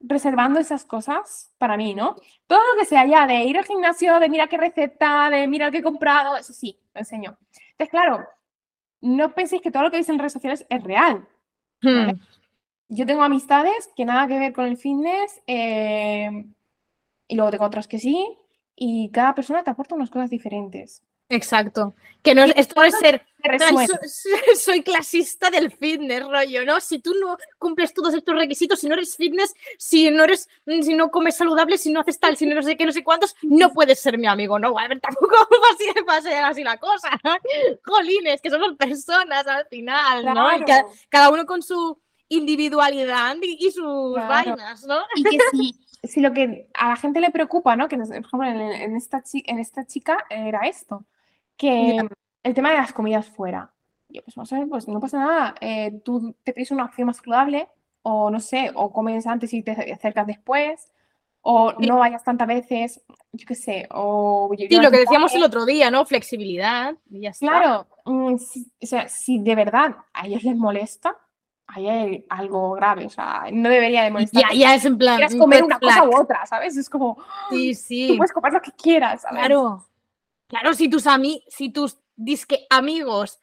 reservando 0.00 0.60
esas 0.60 0.84
cosas 0.84 1.52
para 1.58 1.76
mí, 1.76 1.94
¿no? 1.94 2.16
Todo 2.46 2.60
lo 2.72 2.80
que 2.80 2.86
sea 2.86 3.06
ya 3.06 3.26
de 3.26 3.44
ir 3.44 3.58
al 3.58 3.64
gimnasio, 3.64 4.20
de 4.20 4.28
mira 4.28 4.46
qué 4.46 4.56
receta, 4.56 5.30
de 5.30 5.46
mira 5.46 5.70
qué 5.70 5.78
he 5.78 5.82
comprado, 5.82 6.36
eso 6.36 6.52
sí, 6.52 6.78
lo 6.94 7.00
enseño. 7.00 7.36
Entonces, 7.70 7.90
claro, 7.90 8.26
no 9.00 9.34
penséis 9.34 9.62
que 9.62 9.70
todo 9.70 9.84
lo 9.84 9.90
que 9.90 9.98
dicen 9.98 10.14
en 10.14 10.18
redes 10.20 10.32
sociales 10.32 10.66
es 10.68 10.82
real. 10.82 11.26
Hmm. 11.82 12.12
Yo 12.88 13.06
tengo 13.06 13.22
amistades 13.22 13.90
que 13.96 14.04
nada 14.04 14.26
que 14.28 14.38
ver 14.38 14.52
con 14.52 14.66
el 14.66 14.76
fitness 14.76 15.42
eh, 15.46 16.46
y 17.28 17.34
luego 17.34 17.50
tengo 17.50 17.64
otras 17.64 17.88
que 17.88 17.98
sí 17.98 18.38
y 18.76 19.10
cada 19.10 19.34
persona 19.34 19.64
te 19.64 19.70
aporta 19.70 19.94
unas 19.94 20.10
cosas 20.10 20.30
diferentes. 20.30 21.02
Exacto. 21.28 21.94
Que 22.22 22.34
no 22.34 22.42
es, 22.44 22.52
esto 22.56 22.74
no 22.80 22.84
es 22.84 22.98
ser. 22.98 23.24
Te 23.42 23.50
"Ay, 23.52 23.58
resuena. 23.58 23.86
so- 23.86 23.98
so- 24.08 24.60
soy 24.60 24.82
clasista 24.82 25.50
del 25.50 25.70
fitness, 25.70 26.24
rollo, 26.26 26.64
¿no? 26.64 26.80
Si 26.80 26.98
tú 26.98 27.14
no 27.20 27.36
cumples 27.58 27.94
todos 27.94 28.12
estos 28.14 28.34
requisitos, 28.34 28.80
si 28.80 28.88
no 28.88 28.94
eres 28.94 29.16
fitness, 29.16 29.54
si 29.78 30.10
no 30.10 30.24
eres, 30.24 30.48
mm, 30.66 30.82
si 30.82 30.94
no 30.94 31.10
comes 31.12 31.36
saludable, 31.36 31.78
si 31.78 31.92
no 31.92 32.00
haces 32.00 32.18
tal, 32.18 32.36
si 32.36 32.46
no 32.46 32.60
sé 32.62 32.76
qué, 32.76 32.84
no 32.84 32.90
sé 32.90 33.04
cuántos, 33.04 33.36
no 33.42 33.72
puedes 33.72 34.00
ser 34.00 34.18
mi 34.18 34.26
amigo, 34.26 34.58
¿no? 34.58 34.76
A 34.76 34.88
ver, 34.88 35.00
tampoco 35.00 35.28
va 36.08 36.16
a 36.16 36.22
ser- 36.22 36.44
así 36.44 36.64
la 36.64 36.78
cosa. 36.78 37.10
Jolines, 37.84 38.40
que 38.40 38.50
somos 38.50 38.74
personas 38.76 39.46
al 39.46 39.66
final, 39.68 40.24
¿no? 40.24 40.48
Claro. 40.64 40.88
cada 41.08 41.30
uno 41.30 41.46
con 41.46 41.62
su 41.62 41.96
individualidad 42.28 43.36
y, 43.42 43.66
y 43.66 43.70
sus 43.70 44.14
Claro. 44.14 44.28
vainas, 44.56 44.84
¿no? 44.84 45.00
Y 45.14 45.22
que 45.22 45.38
si, 45.52 45.74
si 46.02 46.20
lo 46.20 46.32
que 46.32 46.68
a 46.74 46.88
la 46.88 46.96
gente 46.96 47.20
le 47.20 47.30
preocupa, 47.30 47.76
¿no? 47.76 47.86
Que 47.88 47.96
por 47.96 48.06
ejemplo 48.12 48.44
en, 48.44 48.60
en 48.60 48.96
esta, 48.96 49.22
chi- 49.22 49.44
en 49.46 49.58
esta 49.60 49.84
chica 49.86 50.24
era 50.30 50.60
esto, 50.66 51.04
que 51.56 51.98
el 52.42 52.54
tema 52.54 52.70
de 52.70 52.76
las 52.76 52.92
comidas 52.92 53.26
fuera. 53.30 53.72
Yo, 54.08 54.22
pues, 54.22 54.36
no 54.36 54.46
sé, 54.46 54.64
pues 54.68 54.86
no 54.88 55.00
pasa 55.00 55.18
nada. 55.18 55.54
eh, 55.60 56.00
tú 56.04 56.34
te 56.44 56.52
pides 56.52 56.70
una 56.70 56.84
opción 56.84 57.06
más 57.06 57.16
saludable, 57.16 57.68
o 58.02 58.30
no 58.30 58.38
sé, 58.40 58.70
o 58.74 58.92
comes 58.92 59.26
antes 59.26 59.52
y 59.52 59.62
te 59.62 59.72
acercas 59.92 60.26
después, 60.26 60.92
o 61.42 61.70
Sí. 61.72 61.86
no 61.86 61.98
vayas 61.98 62.22
tantas 62.24 62.46
veces, 62.48 63.04
yo 63.32 63.46
qué 63.46 63.54
sé, 63.54 63.88
o... 63.90 64.50
Sí, 64.56 64.68
lo 64.80 64.90
que 64.90 64.98
decíamos 64.98 65.34
el 65.34 65.42
otro 65.42 65.64
día, 65.64 65.90
¿no? 65.90 66.04
Flexibilidad. 66.04 66.94
Y 67.10 67.20
ya 67.22 67.30
está. 67.30 67.46
Claro, 67.46 67.86
mm, 68.04 68.36
si, 68.38 68.70
o 68.82 68.86
sea, 68.86 69.08
si 69.08 69.38
de 69.40 69.54
verdad 69.56 69.96
a 70.12 70.26
ellos 70.26 70.44
les 70.44 70.56
molesta, 70.56 71.16
ahí 71.68 71.88
hay 71.88 72.26
algo 72.30 72.72
grave, 72.72 73.06
o 73.06 73.10
sea, 73.10 73.44
no 73.52 73.68
debería 73.68 74.04
de 74.04 74.10
molestar. 74.12 74.42
Ya, 74.52 74.54
ya 74.56 74.74
es 74.76 74.84
en 74.84 74.98
plan. 74.98 75.16
Quieras 75.16 75.34
un 75.34 75.40
comer 75.40 75.64
una 75.64 75.78
cosa 75.80 75.94
flag. 76.02 76.08
u 76.08 76.16
otra, 76.20 76.46
¿sabes? 76.46 76.76
Es 76.76 76.88
como, 76.88 77.16
Sí, 77.50 77.72
tú 77.74 77.80
sí. 77.80 78.14
puedes 78.16 78.32
comer 78.32 78.52
lo 78.52 78.60
que 78.62 78.70
quieras, 78.72 79.22
¿sabes? 79.22 79.38
Claro. 79.40 79.84
Claro, 80.48 80.74
si 80.74 80.88
tus, 80.88 81.06
ami 81.06 81.42
si 81.48 81.70
tus 81.70 81.98
disque 82.14 82.66
amigos 82.70 83.40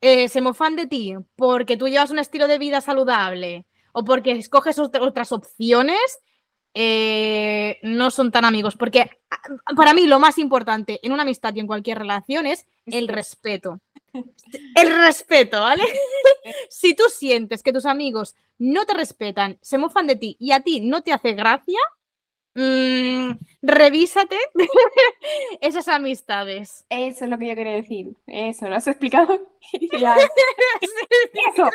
eh, 0.00 0.28
se 0.28 0.40
mofan 0.40 0.76
de 0.76 0.86
ti 0.86 1.14
porque 1.36 1.76
tú 1.76 1.88
llevas 1.88 2.10
un 2.10 2.18
estilo 2.20 2.48
de 2.48 2.58
vida 2.58 2.80
saludable 2.80 3.66
o 3.92 4.04
porque 4.04 4.32
escoges 4.32 4.78
ot- 4.78 5.00
otras 5.00 5.32
opciones, 5.32 6.00
eh, 6.74 7.78
no 7.82 8.10
son 8.10 8.30
tan 8.32 8.44
amigos. 8.44 8.76
Porque 8.76 9.10
ah, 9.30 9.38
para 9.76 9.94
mí 9.94 10.06
lo 10.06 10.20
más 10.20 10.38
importante 10.38 11.00
en 11.02 11.12
una 11.12 11.22
amistad 11.22 11.54
y 11.54 11.60
en 11.60 11.66
cualquier 11.66 11.98
relación 11.98 12.46
es 12.46 12.66
el 12.86 13.08
respeto. 13.08 13.80
El 14.76 14.96
respeto, 14.96 15.60
¿vale? 15.60 15.84
si 16.70 16.94
tú 16.94 17.04
sientes 17.10 17.62
que 17.62 17.72
tus 17.72 17.86
amigos 17.86 18.34
no 18.58 18.86
te 18.86 18.94
respetan, 18.94 19.58
se 19.62 19.78
mofan 19.78 20.06
de 20.06 20.16
ti 20.16 20.36
y 20.40 20.52
a 20.52 20.60
ti 20.60 20.80
no 20.80 21.02
te 21.02 21.12
hace 21.12 21.32
gracia, 21.34 21.78
mm, 22.56 23.38
revísate 23.62 24.36
esas 25.60 25.88
amistades. 25.88 26.84
Eso 26.88 27.24
es 27.24 27.30
lo 27.30 27.38
que 27.38 27.48
yo 27.48 27.54
quería 27.54 27.74
decir. 27.74 28.16
Eso, 28.26 28.68
lo 28.68 28.76
has 28.76 28.86
explicado. 28.86 29.52
Ya, 29.98 30.16
Eso. 31.54 31.64
O 31.64 31.70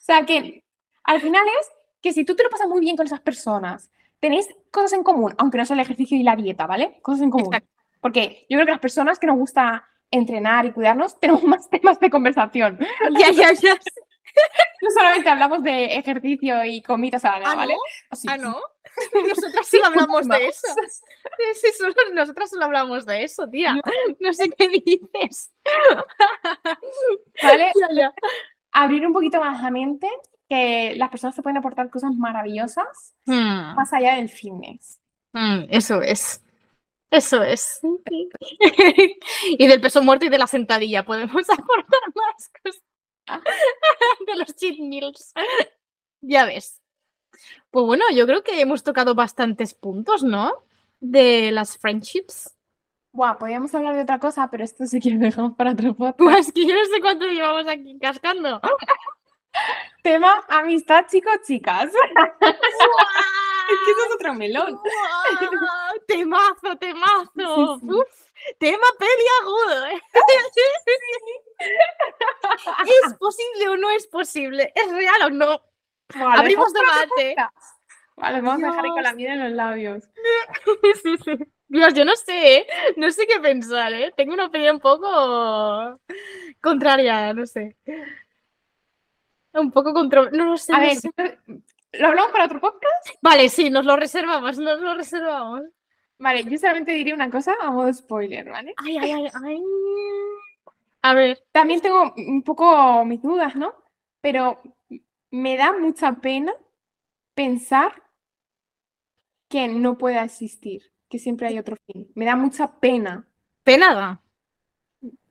sea, 0.00 0.24
que 0.24 0.64
al 1.04 1.20
final 1.20 1.44
es 1.60 1.68
que 2.00 2.12
si 2.12 2.24
tú 2.24 2.34
te 2.34 2.42
lo 2.42 2.48
pasas 2.48 2.68
muy 2.68 2.80
bien 2.80 2.96
con 2.96 3.04
esas 3.04 3.20
personas, 3.20 3.90
tenéis 4.18 4.48
cosas 4.70 4.94
en 4.94 5.02
común, 5.02 5.34
aunque 5.36 5.58
no 5.58 5.66
sea 5.66 5.74
el 5.74 5.80
ejercicio 5.80 6.16
y 6.16 6.22
la 6.22 6.36
dieta, 6.36 6.66
¿vale? 6.66 6.98
Cosas 7.02 7.22
en 7.22 7.30
común. 7.30 7.48
Exacto. 7.52 7.70
Porque 8.00 8.46
yo 8.48 8.56
creo 8.56 8.66
que 8.66 8.72
las 8.72 8.80
personas 8.80 9.18
que 9.18 9.26
nos 9.26 9.36
gusta 9.36 9.86
entrenar 10.10 10.64
y 10.64 10.72
cuidarnos 10.72 11.20
tenemos 11.20 11.44
más 11.44 11.68
temas 11.68 12.00
de 12.00 12.10
conversación. 12.10 12.78
Ya, 13.18 13.30
ya, 13.30 13.52
ya. 13.52 13.78
No 14.80 14.90
solamente 14.90 15.28
hablamos 15.28 15.62
de 15.62 15.96
ejercicio 15.96 16.64
y 16.64 16.82
comidas 16.82 17.24
a 17.24 17.38
la 17.38 17.50
¿Ah, 17.50 17.54
¿vale? 17.54 17.76
Ah. 18.26 18.36
¿no? 18.38 18.56
Nosotras 19.28 19.66
sí 19.66 19.80
hablamos 19.82 20.28
de 20.28 20.46
eso. 20.46 20.66
Sí, 20.88 21.44
sí, 21.60 21.68
solo- 21.78 21.94
nosotras 22.12 22.50
solo 22.50 22.64
hablamos 22.66 23.06
de 23.06 23.24
eso, 23.24 23.48
tía. 23.48 23.80
No 24.20 24.32
sé 24.32 24.50
qué 24.50 24.68
dices. 24.68 25.52
¿Vale? 27.42 27.72
Abrir 28.72 29.06
un 29.06 29.12
poquito 29.12 29.40
más 29.40 29.62
la 29.62 29.70
mente, 29.70 30.08
que 30.48 30.94
las 30.96 31.10
personas 31.10 31.36
te 31.36 31.42
pueden 31.42 31.58
aportar 31.58 31.90
cosas 31.90 32.12
maravillosas 32.14 33.14
Hmm, 33.26 33.74
más 33.74 33.92
allá 33.92 34.16
del 34.16 34.28
fitness. 34.28 34.98
hmm, 35.32 35.64
eso 35.70 36.02
es. 36.02 36.42
Eso 37.10 37.42
es. 37.42 37.80
y 39.58 39.66
del 39.66 39.80
peso 39.80 40.02
muerto 40.02 40.24
y 40.24 40.28
de 40.30 40.38
la 40.38 40.46
sentadilla 40.46 41.04
podemos 41.04 41.48
aportar 41.50 42.00
más 42.14 42.50
cosas. 42.62 42.82
De 44.26 44.34
los 44.36 44.54
cheat 44.56 44.78
meals. 44.78 45.32
Ya 46.22 46.44
ves. 46.46 46.80
Pues 47.70 47.86
bueno, 47.86 48.04
yo 48.12 48.26
creo 48.26 48.42
que 48.42 48.60
hemos 48.60 48.82
tocado 48.82 49.14
bastantes 49.14 49.74
puntos, 49.74 50.22
¿no? 50.22 50.52
De 51.00 51.50
las 51.52 51.78
friendships. 51.78 52.54
Buah, 53.12 53.38
podríamos 53.38 53.74
hablar 53.74 53.94
de 53.94 54.02
otra 54.02 54.18
cosa, 54.18 54.48
pero 54.50 54.64
esto 54.64 54.86
sí 54.86 55.00
que 55.00 55.10
lo 55.10 55.18
dejamos 55.18 55.54
para 55.56 55.72
otro 55.72 55.94
podcast. 55.94 56.18
Pues 56.18 56.52
que 56.52 56.66
yo 56.66 56.74
no 56.74 56.84
sé 56.86 57.00
cuánto 57.00 57.26
llevamos 57.26 57.66
aquí 57.68 57.98
cascando. 57.98 58.60
Tema 60.02 60.44
amistad, 60.48 61.04
chicos, 61.10 61.36
chicas. 61.46 61.92
Es 63.72 63.78
que 63.84 63.90
eso 63.92 64.00
es 64.06 64.14
otro 64.16 64.34
melón. 64.34 64.78
Temazo, 66.06 66.76
temazo. 66.78 67.78
Sí, 67.80 67.86
sí. 67.86 67.94
Uf, 67.94 68.06
tema 68.58 68.86
peliagudo. 68.98 69.86
¿eh? 69.86 70.02
¿Es 73.04 73.14
posible 73.14 73.68
o 73.68 73.76
no 73.76 73.88
es 73.90 74.08
posible? 74.08 74.72
¿Es 74.74 74.90
real 74.90 75.22
o 75.26 75.30
no? 75.30 75.62
Abrimos 76.14 76.72
debate. 76.72 77.36
Vale, 78.16 78.40
vamos 78.40 78.62
a 78.62 78.66
dejar 78.66 78.88
con 78.88 79.02
la 79.02 79.12
miel 79.14 79.32
en 79.32 79.44
los 79.44 79.52
labios. 79.52 80.04
Dios, 81.68 81.94
yo 81.94 82.04
no 82.04 82.14
sé, 82.16 82.58
¿eh? 82.58 82.66
no 82.96 83.10
sé 83.10 83.26
qué 83.26 83.40
pensar, 83.40 83.92
¿eh? 83.94 84.12
Tengo 84.14 84.34
una 84.34 84.46
opinión 84.46 84.76
un 84.76 84.80
poco 84.80 85.98
contraria, 86.60 87.32
no 87.32 87.46
sé. 87.46 87.76
Un 89.54 89.70
poco 89.70 89.94
contro... 89.94 90.30
No 90.30 90.44
lo 90.44 90.56
sé. 90.58 90.74
A 90.74 90.78
no 90.78 90.82
ver, 90.82 90.96
sé. 90.96 91.10
¿lo 91.92 92.08
hablamos 92.08 92.32
para 92.32 92.44
otro 92.44 92.60
podcast? 92.60 93.08
Vale, 93.22 93.48
sí, 93.48 93.70
nos 93.70 93.86
lo 93.86 93.96
reservamos, 93.96 94.58
nos 94.58 94.80
lo 94.80 94.94
reservamos. 94.94 95.62
Vale, 96.18 96.44
yo 96.44 96.58
solamente 96.58 96.92
diré 96.92 97.14
una 97.14 97.30
cosa 97.30 97.56
a 97.60 97.70
modo 97.70 97.92
spoiler, 97.92 98.48
¿vale? 98.50 98.74
Ay, 98.76 98.98
ay, 98.98 99.12
ay, 99.12 99.28
ay. 99.44 99.62
A 101.02 101.14
ver, 101.14 101.42
También 101.52 101.80
tengo 101.80 102.12
un 102.16 102.42
poco 102.42 103.04
mis 103.04 103.20
dudas, 103.22 103.56
¿no? 103.56 103.74
Pero 104.20 104.60
me 105.32 105.56
da 105.56 105.72
mucha 105.76 106.12
pena 106.12 106.52
pensar 107.34 108.02
que 109.48 109.66
no 109.68 109.98
pueda 109.98 110.22
existir, 110.24 110.92
que 111.08 111.18
siempre 111.18 111.48
hay 111.48 111.58
otro 111.58 111.76
fin. 111.86 112.10
Me 112.14 112.24
da 112.24 112.36
mucha 112.36 112.78
pena, 112.78 113.26
penada. 113.64 114.22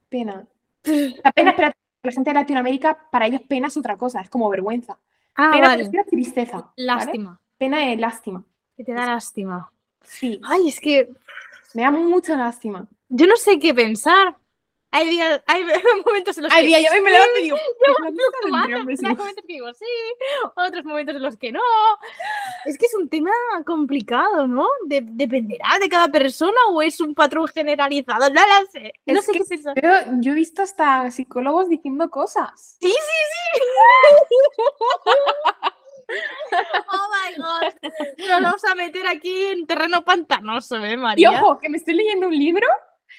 pena. 0.08 0.46
La 0.84 1.32
pena, 1.32 1.50
espera, 1.50 1.72
la 2.02 2.12
gente 2.12 2.30
de 2.30 2.34
Latinoamérica, 2.34 3.08
para 3.10 3.26
ellos 3.26 3.42
pena 3.48 3.68
es 3.68 3.76
otra 3.76 3.96
cosa, 3.96 4.20
es 4.20 4.28
como 4.28 4.50
vergüenza. 4.50 4.98
Ah, 5.34 5.50
Pena 5.52 5.68
vale. 5.68 5.84
prefiero 5.84 6.04
tristeza. 6.10 6.56
¿vale? 6.58 6.72
Lástima. 6.76 7.40
Pena 7.56 7.90
es 7.92 7.98
lástima. 7.98 8.44
Que 8.76 8.84
te 8.84 8.92
da 8.92 9.06
lástima. 9.06 9.72
Sí, 10.02 10.40
Ay, 10.44 10.68
es 10.68 10.80
que 10.80 11.08
me 11.74 11.82
da 11.82 11.90
mucha 11.92 12.36
lástima. 12.36 12.86
yo 13.08 13.26
no 13.26 13.36
sé 13.36 13.58
qué 13.58 13.72
pensar. 13.72 14.36
Hay 14.94 15.08
días, 15.08 15.42
hay 15.46 15.64
momentos 16.06 16.36
en 16.36 16.44
los 16.44 16.52
Ay, 16.52 16.60
que 16.62 16.66
día, 16.66 16.80
yo 16.80 16.88
hoy 16.94 17.00
me 17.00 17.10
levanto 17.10 17.38
y 17.38 17.42
digo, 17.44 17.56
yo 17.86 17.92
"La 17.94 18.04
me 18.04 18.10
lista 18.10 18.38
de 18.44 18.50
mata, 18.50 18.62
entre 18.64 18.76
hombres 18.80 19.00
y 19.02 19.06
hay 19.06 19.10
mujeres". 19.12 19.18
momentos 19.18 19.44
que 19.46 19.52
digo 19.54 19.74
sí, 19.74 19.84
otros 20.54 20.84
momentos 20.84 21.16
en 21.16 21.22
los 21.22 21.36
que 21.38 21.52
no. 21.52 21.60
Es 22.66 22.76
que 22.78 22.86
es 22.86 22.94
un 22.94 23.08
tema 23.08 23.30
complicado, 23.66 24.46
¿no? 24.46 24.68
De- 24.86 25.00
dependerá 25.02 25.78
de 25.80 25.88
cada 25.88 26.08
persona 26.08 26.58
o 26.70 26.82
es 26.82 27.00
un 27.00 27.14
patrón 27.14 27.48
generalizado. 27.48 28.28
No 28.30 28.40
lo 28.40 28.70
sé. 28.70 28.92
No 29.06 29.18
Es 29.20 29.24
sé 29.26 29.32
que 29.32 29.38
qué 29.38 29.44
pensar. 29.46 29.74
Pero 29.74 29.94
yo 30.20 30.32
he 30.32 30.34
visto 30.34 30.60
hasta 30.62 31.10
psicólogos 31.10 31.68
diciendo 31.70 32.10
cosas. 32.10 32.76
Sí, 32.80 32.88
sí, 32.88 32.94
sí. 33.54 33.60
oh 36.92 37.08
my 37.08 37.34
god. 37.42 37.72
Nos 38.28 38.42
vamos 38.42 38.64
a 38.64 38.74
meter 38.74 39.06
aquí 39.06 39.44
en 39.46 39.66
terreno 39.66 40.04
pantanoso, 40.04 40.76
¿eh, 40.84 40.92
Y 40.92 40.96
María? 40.96 41.30
ojo, 41.42 41.58
que 41.58 41.68
me 41.70 41.78
estoy 41.78 41.94
leyendo 41.94 42.28
un 42.28 42.36
libro, 42.38 42.66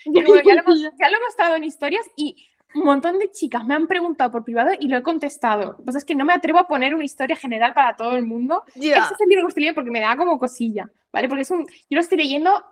bueno, 0.26 0.42
ya, 0.44 0.54
lo 0.56 0.62
hemos, 0.62 0.82
ya 0.82 1.10
lo 1.10 1.18
hemos 1.18 1.56
en 1.58 1.64
historias 1.64 2.06
y 2.16 2.48
un 2.76 2.86
montón 2.86 3.20
de 3.20 3.32
chicas 3.32 3.64
me 3.66 3.76
han 3.76 3.88
preguntado 3.88 4.32
por 4.32 4.44
privado 4.44 4.72
y 4.80 4.88
lo 4.88 4.98
he 4.98 5.04
contestado. 5.04 5.64
Lo 5.64 5.78
que 5.78 5.84
pasa 5.84 5.98
es 6.00 6.06
que 6.06 6.16
no 6.16 6.26
me 6.26 6.34
atrevo 6.34 6.60
a 6.60 6.68
poner 6.68 6.96
una 6.96 7.06
historia 7.06 7.36
general 7.36 7.74
para 7.74 7.96
todo 7.96 8.16
el 8.16 8.26
mundo. 8.26 8.64
Ya. 8.76 8.98
Ese 9.04 9.14
es 9.14 9.22
el 9.22 9.30
libro 9.30 9.46
que 9.46 9.50
estoy 9.50 9.62
leyendo 9.64 9.76
porque 9.76 9.92
me 9.92 10.00
da 10.00 10.18
como 10.18 10.40
cosilla, 10.40 10.90
¿vale? 11.12 11.28
Porque 11.28 11.44
es 11.44 11.52
un, 11.52 11.66
yo 11.68 11.96
lo 11.96 12.02
estoy 12.02 12.18
leyendo 12.18 12.64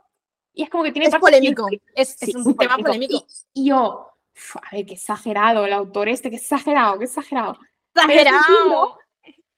y 0.53 0.63
es 0.63 0.69
como 0.69 0.83
que 0.83 0.91
tiene 0.91 1.07
Es 1.07 1.11
partes 1.11 1.29
que- 1.29 1.37
polémico. 1.37 1.67
Es, 1.95 2.21
es 2.21 2.35
un 2.35 2.57
tema 2.57 2.77
polémico. 2.77 3.25
Y, 3.53 3.61
y 3.61 3.69
yo, 3.69 4.07
uf, 4.35 4.55
a 4.57 4.75
ver, 4.75 4.85
qué 4.85 4.93
exagerado 4.93 5.65
el 5.65 5.73
autor 5.73 6.09
este, 6.09 6.29
qué 6.29 6.37
exagerado, 6.37 6.97
qué 6.97 7.05
exagerado. 7.05 7.59
Exagerado. 7.93 8.97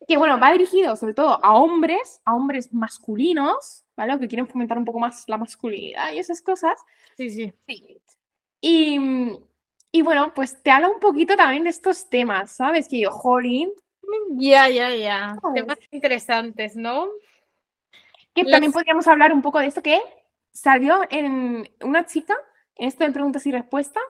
Que 0.08 0.18
bueno, 0.18 0.40
va 0.40 0.52
dirigido 0.52 0.96
sobre 0.96 1.14
todo 1.14 1.40
a 1.44 1.56
hombres, 1.56 2.22
a 2.26 2.36
hombres 2.36 2.74
masculinos, 2.74 3.84
¿vale? 3.96 4.16
O 4.16 4.20
que 4.20 4.28
quieren 4.28 4.48
fomentar 4.48 4.78
un 4.78 4.86
poco 4.86 5.00
más 5.00 5.24
la 5.28 5.38
masculinidad 5.38 6.12
y 6.14 6.20
esas 6.20 6.42
cosas. 6.42 6.80
Sí, 7.18 7.30
sí. 7.30 7.54
Y, 8.62 9.00
mm, 9.00 9.38
y 9.92 10.02
bueno, 10.02 10.34
pues 10.34 10.62
te 10.64 10.72
habla 10.72 10.90
un 10.90 11.00
poquito 11.00 11.36
también 11.36 11.64
de 11.64 11.70
estos 11.70 12.10
temas, 12.10 12.52
¿sabes? 12.52 12.88
Que 12.88 13.02
yo, 13.02 13.12
jolín, 13.12 13.72
Ya, 14.32 14.68
ya, 14.70 14.94
ya. 14.96 15.36
Temas 15.56 15.78
interesantes, 15.92 16.76
¿no? 16.76 17.08
que 18.34 18.44
Las- 18.44 18.52
también 18.52 18.72
podríamos 18.72 19.08
hablar 19.08 19.32
un 19.34 19.42
poco 19.42 19.60
de 19.60 19.68
esto 19.68 19.82
que 19.84 20.02
salió 20.52 21.02
en 21.10 21.70
una 21.84 22.06
chica, 22.06 22.36
en 22.76 22.88
esto 22.88 23.04
de 23.04 23.12
preguntas 23.12 23.46
y 23.46 23.52
respuestas, 23.52 24.04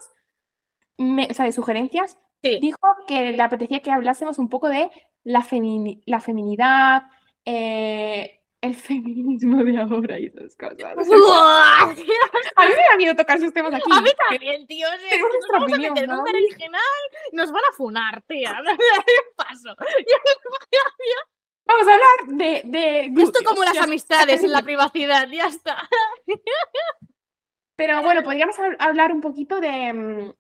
me- 0.97 1.27
o 1.29 1.33
sea, 1.33 1.45
de 1.45 1.51
sugerencias, 1.51 2.17
Sí. 2.41 2.59
dijo 2.61 2.77
que 3.07 3.31
le 3.31 3.41
apetecía 3.41 3.81
que 3.81 3.91
hablásemos 3.91 4.37
un 4.37 4.49
poco 4.49 4.69
de 4.69 4.89
la, 5.23 5.41
femini- 5.41 6.01
la 6.05 6.19
feminidad, 6.19 7.03
eh, 7.45 8.39
el 8.61 8.75
feminismo 8.75 9.63
de 9.63 9.77
ahora 9.77 10.19
y 10.19 10.27
esas 10.27 10.55
cosas. 10.55 10.95
¡Buah! 11.07 11.81
A 11.81 11.87
mí 11.87 12.03
me 12.69 12.83
da 12.89 12.97
miedo 12.97 13.15
tocar 13.15 13.37
esos 13.37 13.51
temas 13.53 13.73
aquí. 13.73 13.83
A 13.91 14.01
mí 14.01 14.09
también, 14.29 14.65
tío. 14.67 14.87
Tenemos 15.09 15.31
nos 15.33 15.47
vamos 15.51 15.69
a 15.69 15.73
opinión, 15.73 15.93
meter 15.93 16.03
en 16.05 16.11
un 16.11 16.17
¿no? 16.17 16.23
berenjenal, 16.23 16.81
nos 17.33 17.51
van 17.51 17.63
a 17.69 17.73
funar, 17.75 18.21
tía. 18.27 18.55
Paso. 19.35 19.75
Vamos 21.65 21.87
a 21.87 21.93
hablar 21.93 22.37
de... 22.37 22.61
de 22.65 23.23
Esto 23.23 23.39
como 23.45 23.63
las 23.63 23.73
ya- 23.75 23.83
amistades 23.83 24.43
en 24.43 24.51
la 24.51 24.61
privacidad, 24.63 25.29
ya 25.29 25.47
está. 25.47 25.87
Pero 27.77 28.01
bueno, 28.03 28.21
podríamos 28.21 28.57
hab- 28.59 28.75
hablar 28.79 29.11
un 29.13 29.21
poquito 29.21 29.59
de, 29.61 29.93
mm, 29.93 30.33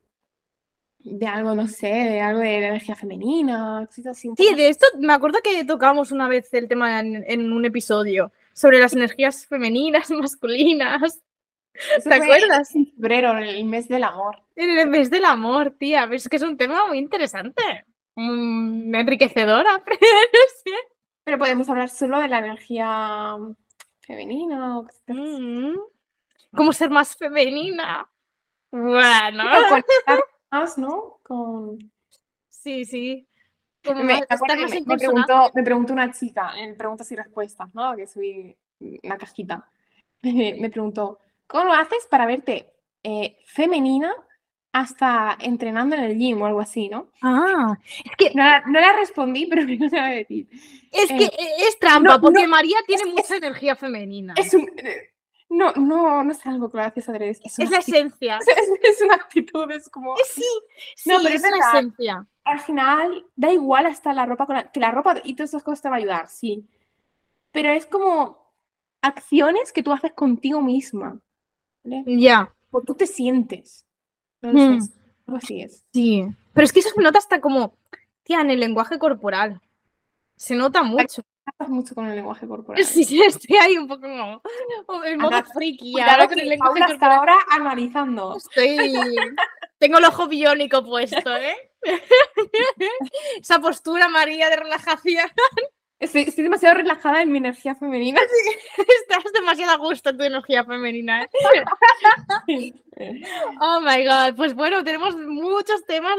de 1.03 1.27
algo, 1.27 1.53
no 1.55 1.67
sé, 1.67 1.87
de 1.87 2.21
algo 2.21 2.39
de 2.39 2.61
la 2.61 2.67
energía 2.67 2.95
femenina, 2.95 3.85
cosas 3.87 4.07
así. 4.07 4.29
Sí, 4.37 4.55
de 4.55 4.69
esto 4.69 4.85
me 4.99 5.13
acuerdo 5.13 5.39
que 5.43 5.63
tocamos 5.65 6.11
una 6.11 6.27
vez 6.27 6.53
el 6.53 6.67
tema 6.67 6.99
en, 6.99 7.23
en 7.27 7.51
un 7.51 7.65
episodio 7.65 8.31
sobre 8.53 8.79
las 8.79 8.93
energías 8.93 9.45
femeninas, 9.45 10.09
masculinas. 10.11 11.19
Eso 11.97 12.09
¿te 12.09 12.15
acuerdas? 12.15 12.75
En 12.75 12.85
febrero, 12.85 13.37
en 13.37 13.43
el 13.43 13.65
mes 13.65 13.87
del 13.87 14.03
amor. 14.03 14.37
En 14.55 14.77
el 14.77 14.87
mes 14.87 15.09
del 15.09 15.25
amor, 15.25 15.71
tía. 15.71 16.07
Es 16.11 16.29
que 16.29 16.37
es 16.37 16.43
un 16.43 16.55
tema 16.55 16.87
muy 16.87 16.99
interesante. 16.99 17.85
mm, 18.15 18.93
enriquecedora. 18.93 19.83
Pero 21.25 21.37
podemos 21.39 21.67
hablar 21.69 21.89
solo 21.89 22.19
de 22.19 22.27
la 22.27 22.39
energía 22.39 23.37
femenina. 24.01 24.77
o 24.79 24.83
cosas 24.83 25.01
así. 25.07 25.19
Mm. 25.19 25.79
¿Cómo 26.55 26.73
ser 26.73 26.91
más 26.91 27.15
femenina? 27.15 28.07
Bueno. 28.71 29.43
Más, 30.53 30.77
¿no? 30.77 31.17
Con... 31.23 31.79
Sí, 32.47 32.85
sí. 32.85 33.27
Como 33.83 34.03
Me, 34.03 34.21
preguntó, 34.97 35.51
me 35.55 35.63
preguntó 35.63 35.93
una 35.93 36.11
chica 36.11 36.53
en 36.57 36.77
preguntas 36.77 37.11
y 37.11 37.15
respuestas, 37.15 37.73
¿no? 37.73 37.95
Que 37.95 38.05
subí 38.05 38.55
una 39.03 39.17
cajita. 39.17 39.67
Me 40.21 40.69
preguntó, 40.69 41.19
¿cómo 41.47 41.65
lo 41.65 41.73
haces 41.73 42.05
para 42.09 42.27
verte 42.27 42.71
eh, 43.01 43.35
femenina 43.47 44.13
hasta 44.71 45.37
entrenando 45.41 45.95
en 45.95 46.03
el 46.03 46.17
gym 46.17 46.39
o 46.41 46.45
algo 46.45 46.59
así, 46.61 46.87
¿no? 46.87 47.07
Ah, 47.23 47.75
es 48.05 48.11
que, 48.15 48.31
No 48.35 48.43
la, 48.43 48.61
no 48.67 48.79
la 48.79 48.93
respondí, 48.93 49.45
pero 49.49 49.63
no 49.63 49.89
se 49.89 49.97
va 49.97 50.05
a 50.05 50.11
decir. 50.11 50.47
es, 50.91 51.09
Eh, 51.11 51.17
que 51.17 51.29
es 51.67 51.79
trampa, 51.79 52.15
no, 52.15 52.21
porque 52.21 52.43
no, 52.43 52.49
María 52.49 52.77
tiene 52.85 53.03
es- 53.03 53.09
mucha 53.13 53.35
energía 53.37 53.75
femenina. 53.75 54.35
Es 54.37 54.53
un... 54.53 54.69
No, 55.53 55.71
no, 55.73 56.23
no 56.23 56.31
es 56.31 56.43
algo 56.47 56.71
que 56.71 56.77
lo 56.77 56.83
haces 56.83 57.07
adrede, 57.07 57.29
es, 57.29 57.69
la 57.69 57.77
esencia. 57.77 58.37
es, 58.57 58.69
es 58.81 59.01
una 59.03 59.13
actitud, 59.13 59.69
es 59.69 59.87
como... 59.87 60.15
Sí, 60.17 60.43
sí, 60.95 61.09
No, 61.09 61.17
pero 61.21 61.29
es 61.29 61.35
es 61.35 61.41
la 61.43 61.49
verdad. 61.51 61.75
esencia. 61.75 62.27
al 62.43 62.59
final 62.59 63.25
da 63.35 63.51
igual 63.51 63.85
hasta 63.85 64.13
la 64.13 64.25
ropa 64.25 64.47
con 64.47 64.55
la, 64.55 64.71
que 64.71 64.79
la 64.79 64.89
ropa 64.89 65.21
y 65.23 65.35
todas 65.35 65.51
esas 65.51 65.61
cosas 65.61 65.83
te 65.83 65.89
va 65.89 65.95
a 65.95 65.99
ayudar, 65.99 66.27
sí. 66.27 66.67
Pero 67.51 67.69
es 67.69 67.85
como 67.85 68.51
acciones 69.01 69.71
que 69.71 69.83
tú 69.83 69.91
haces 69.91 70.13
contigo 70.13 70.59
misma. 70.59 71.19
¿vale? 71.83 72.03
Ya, 72.07 72.51
O 72.71 72.81
tú 72.81 72.95
te 72.95 73.05
sientes. 73.05 73.85
Mm. 74.41 74.81
sé, 74.81 74.93
algo 75.27 75.37
así 75.37 75.61
es. 75.61 75.85
sí. 75.93 76.25
Pero 76.53 76.65
es 76.65 76.73
que 76.73 76.79
eso 76.79 76.89
se 76.89 77.01
nota 77.01 77.19
hasta 77.19 77.41
como, 77.41 77.75
tía, 78.23 78.41
en 78.41 78.49
el 78.49 78.59
lenguaje 78.59 78.97
corporal. 78.97 79.61
Se 80.35 80.55
nota 80.55 80.81
mucho. 80.81 81.21
Trabajas 81.43 81.69
mucho 81.69 81.95
con 81.95 82.07
el 82.07 82.15
lenguaje 82.15 82.47
corporal. 82.47 82.83
Sí, 82.85 83.03
sí, 83.03 83.21
estoy 83.21 83.57
ahí 83.57 83.77
un 83.77 83.87
poco 83.87 84.01
como 84.01 84.41
oh, 84.87 85.03
en 85.03 85.19
modo 85.19 85.35
Ana, 85.35 85.45
friki. 85.53 85.99
Ahora 85.99 86.27
con 86.27 86.39
el 86.39 86.49
lenguaje 86.49 86.79
Paula 86.79 86.85
hasta 86.85 86.99
corporal 86.99 87.19
ahora 87.19 87.37
analizando. 87.51 88.37
estoy... 88.37 88.93
Tengo 89.79 89.97
el 89.97 90.05
ojo 90.05 90.27
biónico 90.27 90.81
puesto, 90.81 91.35
¿eh? 91.35 91.57
Esa 93.41 93.59
postura, 93.59 94.07
María, 94.07 94.49
de 94.49 94.55
relajación. 94.55 95.29
Estoy, 95.99 96.21
estoy 96.21 96.45
demasiado 96.45 96.75
relajada 96.75 97.21
en 97.21 97.31
mi 97.31 97.39
energía 97.39 97.75
femenina. 97.75 98.21
Estás 98.77 99.31
demasiado 99.33 99.73
a 99.73 99.77
gusto 99.77 100.11
en 100.11 100.17
tu 100.17 100.23
energía 100.23 100.63
femenina. 100.63 101.23
¿eh? 101.23 102.73
Oh 103.59 103.81
my 103.81 104.05
god. 104.05 104.35
Pues 104.37 104.53
bueno, 104.53 104.83
tenemos 104.85 105.17
muchos 105.17 105.85
temas 105.85 106.15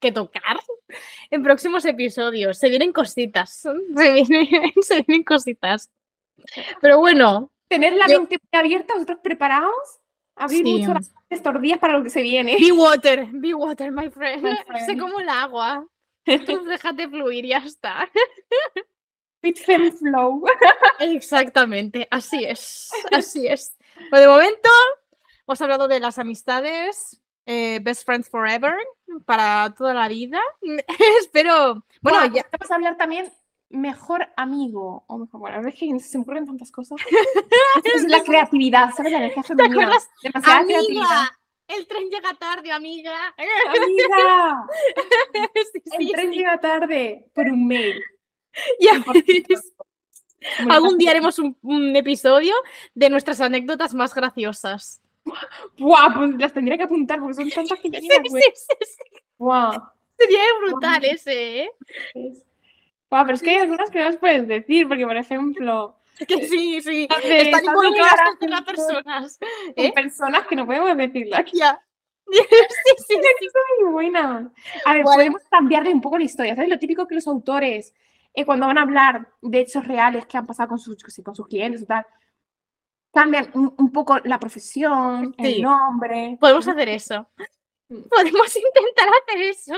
que 0.00 0.10
tocar 0.12 0.58
en 1.30 1.42
próximos 1.42 1.84
episodios. 1.84 2.58
Se 2.58 2.68
vienen 2.68 2.92
cositas. 2.92 3.50
Se 3.60 4.12
vienen, 4.12 4.48
se 4.82 5.02
vienen 5.02 5.24
cositas. 5.24 5.90
Pero 6.80 6.98
bueno, 6.98 7.50
Tener 7.68 7.92
la 7.92 8.08
Yo- 8.08 8.18
mente 8.18 8.36
muy 8.50 8.58
abierta, 8.60 8.94
vosotros 8.94 9.20
preparados, 9.22 10.00
abrir 10.34 10.64
Sí. 10.66 10.78
mucho 10.78 10.92
las 10.94 11.12
estos 11.30 11.60
días 11.62 11.78
para 11.78 11.96
lo 11.96 12.02
que 12.02 12.10
se 12.10 12.20
viene. 12.20 12.56
be 12.58 12.72
water, 12.72 13.28
be 13.30 13.54
water, 13.54 13.92
my 13.92 14.10
friend. 14.10 14.42
My 14.42 14.56
Sé 14.80 14.84
friend. 14.86 15.00
como 15.00 15.20
el 15.20 15.28
agua. 15.28 15.86
Tú 16.24 16.64
déjate 16.64 17.08
fluir, 17.08 17.46
ya 17.46 17.58
está. 17.58 18.10
Fit 19.40 19.56
fem 19.58 19.92
flow. 19.96 20.44
Exactamente, 20.98 22.08
así 22.10 22.44
es, 22.44 22.90
así 23.12 23.46
es. 23.46 23.76
Pues 24.10 24.22
de 24.22 24.26
momento 24.28 24.68
hemos 25.46 25.60
hablado 25.60 25.86
de 25.86 26.00
las 26.00 26.18
amistades, 26.18 27.19
eh, 27.46 27.80
best 27.82 28.04
friends 28.04 28.28
forever, 28.28 28.74
para 29.24 29.74
toda 29.76 29.94
la 29.94 30.08
vida. 30.08 30.40
Espero, 31.20 31.84
bueno, 32.00 32.18
Buah, 32.20 32.26
ya, 32.32 32.46
Vamos 32.52 32.70
a 32.70 32.74
hablar 32.74 32.96
también 32.96 33.32
mejor 33.70 34.28
amigo 34.36 35.04
o 35.06 35.18
mejor, 35.18 35.40
bueno, 35.40 35.68
es 35.68 35.74
que 35.74 36.00
se 36.00 36.18
me 36.18 36.22
ocurren 36.22 36.46
tantas 36.46 36.70
cosas. 36.70 36.98
es 37.84 38.04
la 38.04 38.22
creatividad, 38.22 38.90
¿sabes? 38.96 39.12
La 39.12 39.18
energía 39.18 39.42
¿Te 39.42 39.48
femenina. 39.48 39.74
acuerdas? 39.74 40.10
Demasiada 40.22 40.64
creatividad. 40.64 41.04
¡Amiga! 41.04 41.36
El 41.68 41.86
tren 41.86 42.10
llega 42.10 42.34
tarde, 42.34 42.72
amiga. 42.72 43.34
Amiga, 43.36 44.66
Sí, 45.54 45.80
el 45.92 46.06
sí, 46.06 46.12
tren 46.12 46.30
sí. 46.30 46.38
llega 46.38 46.60
tarde 46.60 47.26
por 47.32 47.46
un 47.46 47.66
mail. 47.68 48.02
Ya 48.80 49.04
Algún 50.68 50.98
día 50.98 51.12
haremos 51.12 51.38
un, 51.38 51.56
un 51.62 51.94
episodio 51.94 52.54
de 52.94 53.08
nuestras 53.08 53.40
anécdotas 53.40 53.94
más 53.94 54.12
graciosas. 54.14 55.00
Buah, 55.78 56.14
pues 56.14 56.34
las 56.38 56.52
tendría 56.52 56.76
que 56.76 56.84
apuntar 56.84 57.18
porque 57.20 57.34
son 57.34 57.50
tantas 57.50 57.78
que 57.80 57.90
ya 57.90 58.00
ni 58.00 58.08
me 58.30 58.40
Sí, 58.40 58.48
sí, 58.54 58.74
sí. 58.80 59.02
Buah. 59.38 59.78
Sería 60.18 60.40
brutal 60.60 61.04
ese, 61.04 61.60
¿eh? 61.64 61.70
es- 62.14 62.44
Buah, 63.10 63.24
pero 63.24 63.34
es 63.34 63.42
que 63.42 63.50
hay 63.50 63.56
algunas 63.58 63.90
que 63.90 63.98
no 63.98 64.04
las 64.04 64.16
puedes 64.18 64.46
decir, 64.46 64.86
porque 64.86 65.04
por 65.06 65.16
ejemplo, 65.16 65.96
Que 66.28 66.46
sí, 66.46 66.80
sí. 66.82 67.08
de 67.22 67.40
Están 67.40 67.64
involucradas 67.64 68.36
con- 68.38 68.64
personas. 68.64 69.38
con 69.38 69.84
¿Eh? 69.84 69.92
personas 69.94 70.46
que 70.46 70.54
no 70.56 70.66
podemos 70.66 70.96
decirlo 70.96 71.36
aquí. 71.36 71.58
Ya. 71.58 71.80
Sí, 72.32 72.38
sí, 73.08 73.16
sí. 73.40 73.48
Muy 73.82 73.92
buena. 73.92 74.52
A 74.84 74.92
ver, 74.94 75.02
Vale. 75.04 75.16
podemos 75.16 75.42
cambiarle 75.50 75.90
un 75.92 76.00
poco 76.00 76.16
la 76.18 76.24
historia. 76.24 76.54
¿Sabes? 76.54 76.70
Lo 76.70 76.78
típico 76.78 77.06
que 77.08 77.16
los 77.16 77.26
autores, 77.26 77.92
eh, 78.34 78.44
cuando 78.44 78.66
van 78.66 78.78
a 78.78 78.82
hablar 78.82 79.26
de 79.42 79.58
hechos 79.60 79.84
reales 79.86 80.26
que 80.26 80.36
han 80.38 80.46
pasado 80.46 80.68
con 80.68 80.78
sus, 80.78 81.02
con 81.24 81.34
sus 81.34 81.48
clientes 81.48 81.82
y 81.82 81.86
tal, 81.86 82.06
cambian 83.12 83.50
un, 83.54 83.74
un 83.76 83.92
poco 83.92 84.18
la 84.24 84.38
profesión, 84.38 85.34
Sí. 85.38 85.56
el 85.56 85.62
nombre. 85.62 86.36
Podemos 86.40 86.66
hacer 86.68 86.88
eso. 86.88 87.28
Podemos 87.88 88.56
intentar 88.56 89.08
hacer 89.08 89.42
eso. 89.42 89.74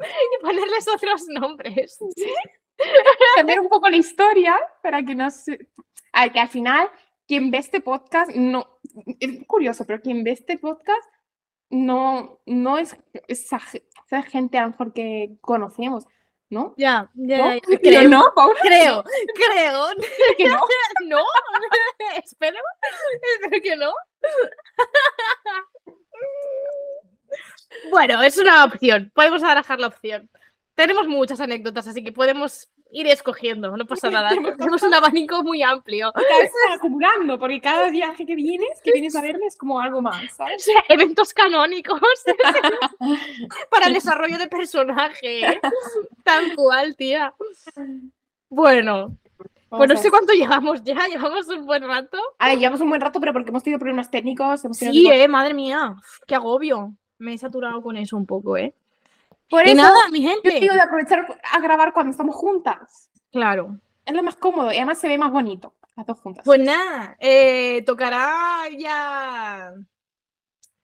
Y 0.00 0.42
ponerles 0.42 0.88
otros 0.88 1.26
nombres. 1.28 1.98
cambiar 3.36 3.60
un 3.60 3.68
poco 3.68 3.88
la 3.88 3.96
historia 3.96 4.58
para 4.82 5.02
que 5.02 5.14
no 5.14 5.30
se... 5.30 5.68
A 6.12 6.22
ver, 6.22 6.32
que 6.32 6.40
al 6.40 6.48
final, 6.48 6.90
quien 7.26 7.50
ve 7.50 7.58
este 7.58 7.80
podcast, 7.80 8.30
no... 8.34 8.78
Es 9.20 9.44
curioso, 9.46 9.84
pero 9.86 10.00
quien 10.00 10.24
ve 10.24 10.32
este 10.32 10.56
podcast 10.58 11.06
no, 11.70 12.40
no 12.46 12.78
es 12.78 12.96
esa, 13.26 13.60
esa 14.06 14.22
gente 14.22 14.56
a 14.56 14.62
lo 14.62 14.68
mejor 14.70 14.92
que 14.92 15.36
conocemos, 15.40 16.06
¿no? 16.50 16.74
Ya, 16.76 17.10
ya, 17.14 17.58
creo. 17.60 18.08
no, 18.08 18.32
Paula, 18.34 18.58
Creo, 18.62 19.04
creo. 19.34 19.86
que 20.36 20.48
no. 20.48 20.60
No, 21.06 21.24
espero, 22.24 22.58
espero 23.42 23.62
que 23.62 23.76
no. 23.76 23.94
Bueno, 27.90 28.22
es 28.22 28.36
una 28.36 28.64
opción. 28.64 29.10
Podemos 29.14 29.42
barajar 29.42 29.78
la 29.78 29.86
opción. 29.86 30.28
Tenemos 30.74 31.06
muchas 31.06 31.40
anécdotas, 31.40 31.86
así 31.86 32.02
que 32.02 32.12
podemos 32.12 32.68
ir 32.90 33.06
escogiendo, 33.06 33.76
no 33.76 33.86
pasa 33.86 34.10
nada. 34.10 34.30
Tenemos 34.30 34.82
un 34.82 34.94
abanico 34.94 35.42
muy 35.42 35.62
amplio. 35.62 36.12
Cada 36.12 36.38
vez 36.38 36.50
se 36.50 36.68
van 36.68 36.78
acumulando, 36.78 37.38
porque 37.38 37.60
cada 37.60 37.90
viaje 37.90 38.24
que 38.26 38.34
vienes, 38.34 38.80
que 38.82 38.92
vienes 38.92 39.14
a 39.16 39.22
verme, 39.22 39.46
es 39.46 39.56
como 39.56 39.80
algo 39.80 40.00
más, 40.02 40.24
O 40.32 40.36
¿sabes? 40.36 40.64
sea, 40.64 40.82
eventos 40.88 41.32
canónicos 41.34 42.00
para 43.70 43.86
el 43.86 43.94
desarrollo 43.94 44.38
de 44.38 44.48
personaje. 44.48 45.46
¿eh? 45.46 45.60
Tal 46.24 46.54
cual, 46.54 46.96
tía. 46.96 47.34
Bueno, 48.50 49.16
pues 49.68 49.88
no 49.90 49.96
sé 49.96 50.10
cuánto 50.10 50.32
llevamos 50.32 50.82
ya, 50.82 51.06
llevamos 51.06 51.46
un 51.48 51.66
buen 51.66 51.86
rato. 51.86 52.18
A 52.38 52.48
ver, 52.48 52.58
llevamos 52.58 52.80
un 52.80 52.88
buen 52.88 53.00
rato, 53.00 53.20
pero 53.20 53.32
porque 53.32 53.50
hemos 53.50 53.62
tenido 53.62 53.78
problemas 53.78 54.10
técnicos. 54.10 54.64
Hemos 54.64 54.78
tenido 54.78 55.12
Sí, 55.12 55.20
eh, 55.20 55.28
madre 55.28 55.52
mía, 55.52 55.94
qué 56.26 56.34
agobio. 56.34 56.94
Me 57.18 57.34
he 57.34 57.38
saturado 57.38 57.82
con 57.82 57.96
eso 57.96 58.16
un 58.16 58.24
poco, 58.26 58.56
¿eh? 58.56 58.74
Por 59.48 59.66
Y 59.66 59.70
eso, 59.70 59.76
nada, 59.82 60.08
mi 60.10 60.22
yo 60.22 60.30
gente. 60.30 60.60
digo 60.60 60.74
de 60.74 60.80
aprovechar 60.80 61.38
a 61.42 61.60
grabar 61.60 61.92
cuando 61.92 62.10
estamos 62.10 62.36
juntas. 62.36 63.10
Claro. 63.32 63.78
Es 64.04 64.14
lo 64.14 64.22
más 64.22 64.36
cómodo 64.36 64.72
y 64.72 64.76
además 64.76 64.98
se 64.98 65.08
ve 65.08 65.18
más 65.18 65.30
bonito, 65.30 65.74
las 65.96 66.06
dos 66.06 66.18
juntas. 66.20 66.44
Pues 66.44 66.60
nada, 66.60 67.16
eh, 67.18 67.82
tocará 67.86 68.62
ya 68.76 69.72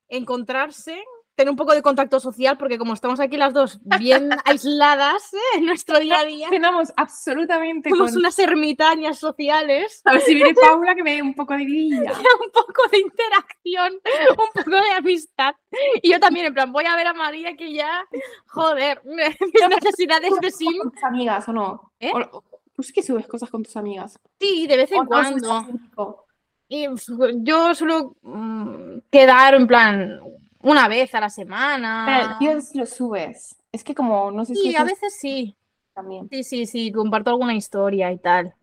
encontrarse, 0.08 1.02
tener 1.34 1.50
un 1.50 1.56
poco 1.56 1.74
de 1.74 1.82
contacto 1.82 2.20
social, 2.20 2.56
porque 2.56 2.78
como 2.78 2.94
estamos 2.94 3.18
aquí 3.20 3.36
las 3.36 3.52
dos 3.52 3.80
bien 3.98 4.30
aisladas 4.44 5.32
¿eh? 5.34 5.38
en 5.58 5.66
nuestro 5.66 5.98
día 5.98 6.20
a 6.20 6.24
día, 6.24 6.48
Cenamos 6.48 6.92
absolutamente 6.96 7.90
somos 7.90 8.10
con... 8.10 8.18
unas 8.20 8.38
ermitañas 8.38 9.18
sociales. 9.18 10.00
A 10.04 10.12
ver 10.12 10.20
si 10.22 10.34
viene 10.34 10.54
Paula 10.60 10.94
que 10.94 11.02
me 11.02 11.14
dé 11.16 11.22
un 11.22 11.34
poco 11.34 11.54
de 11.54 11.64
vidilla. 11.64 12.12
un 12.44 12.50
poco 12.52 12.82
de 12.92 12.98
interacción, 12.98 13.92
un 14.30 14.36
poco 14.54 14.70
de 14.70 14.90
amistad. 14.96 15.54
Y 16.02 16.12
yo 16.12 16.20
también, 16.20 16.46
en 16.46 16.54
plan, 16.54 16.72
voy 16.72 16.84
a 16.86 16.96
ver 16.96 17.08
a 17.08 17.14
María 17.14 17.56
que 17.56 17.72
ya, 17.72 18.04
joder, 18.46 19.02
mis 19.04 19.68
necesidades 19.68 20.32
de 20.40 20.50
sim. 20.50 20.78
¿Con 20.78 20.92
tus 20.92 21.02
amigas 21.04 21.48
o 21.48 21.52
no? 21.52 21.92
¿Eh? 21.98 22.12
O- 22.14 22.38
o- 22.38 22.44
¿Tú 22.74 22.82
sí 22.82 22.92
que 22.92 23.02
subes 23.04 23.26
cosas 23.28 23.48
con 23.50 23.62
tus 23.62 23.76
amigas? 23.76 24.18
Sí, 24.40 24.66
de 24.66 24.76
vez 24.76 24.90
¿O 24.92 24.96
en 24.96 25.06
cuando. 25.06 26.26
Y 26.66 26.88
pf, 26.88 27.12
yo 27.42 27.72
suelo 27.74 28.16
mm, 28.22 28.98
quedar 29.12 29.54
en 29.54 29.66
plan 29.68 30.20
una 30.64 30.88
vez 30.88 31.14
a 31.14 31.20
la 31.20 31.30
semana. 31.30 32.36
Pero 32.40 32.58
lo 32.74 32.86
subes. 32.86 33.56
Es 33.70 33.84
que 33.84 33.94
como, 33.94 34.30
no 34.30 34.44
sé 34.44 34.54
si... 34.54 34.70
Sí, 34.70 34.76
a 34.76 34.84
veces 34.84 35.14
sí. 35.16 35.56
También. 35.92 36.28
Sí, 36.30 36.42
sí, 36.42 36.66
sí, 36.66 36.90
comparto 36.90 37.30
alguna 37.30 37.54
historia 37.54 38.10
y 38.10 38.18
tal. 38.18 38.54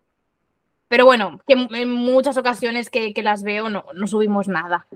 Pero 0.88 1.06
bueno, 1.06 1.40
que 1.46 1.54
en- 1.54 1.90
muchas 1.90 2.36
ocasiones 2.36 2.90
que, 2.90 3.14
que 3.14 3.22
las 3.22 3.42
veo 3.42 3.70
no, 3.70 3.86
no 3.94 4.06
subimos 4.06 4.48
nada. 4.48 4.86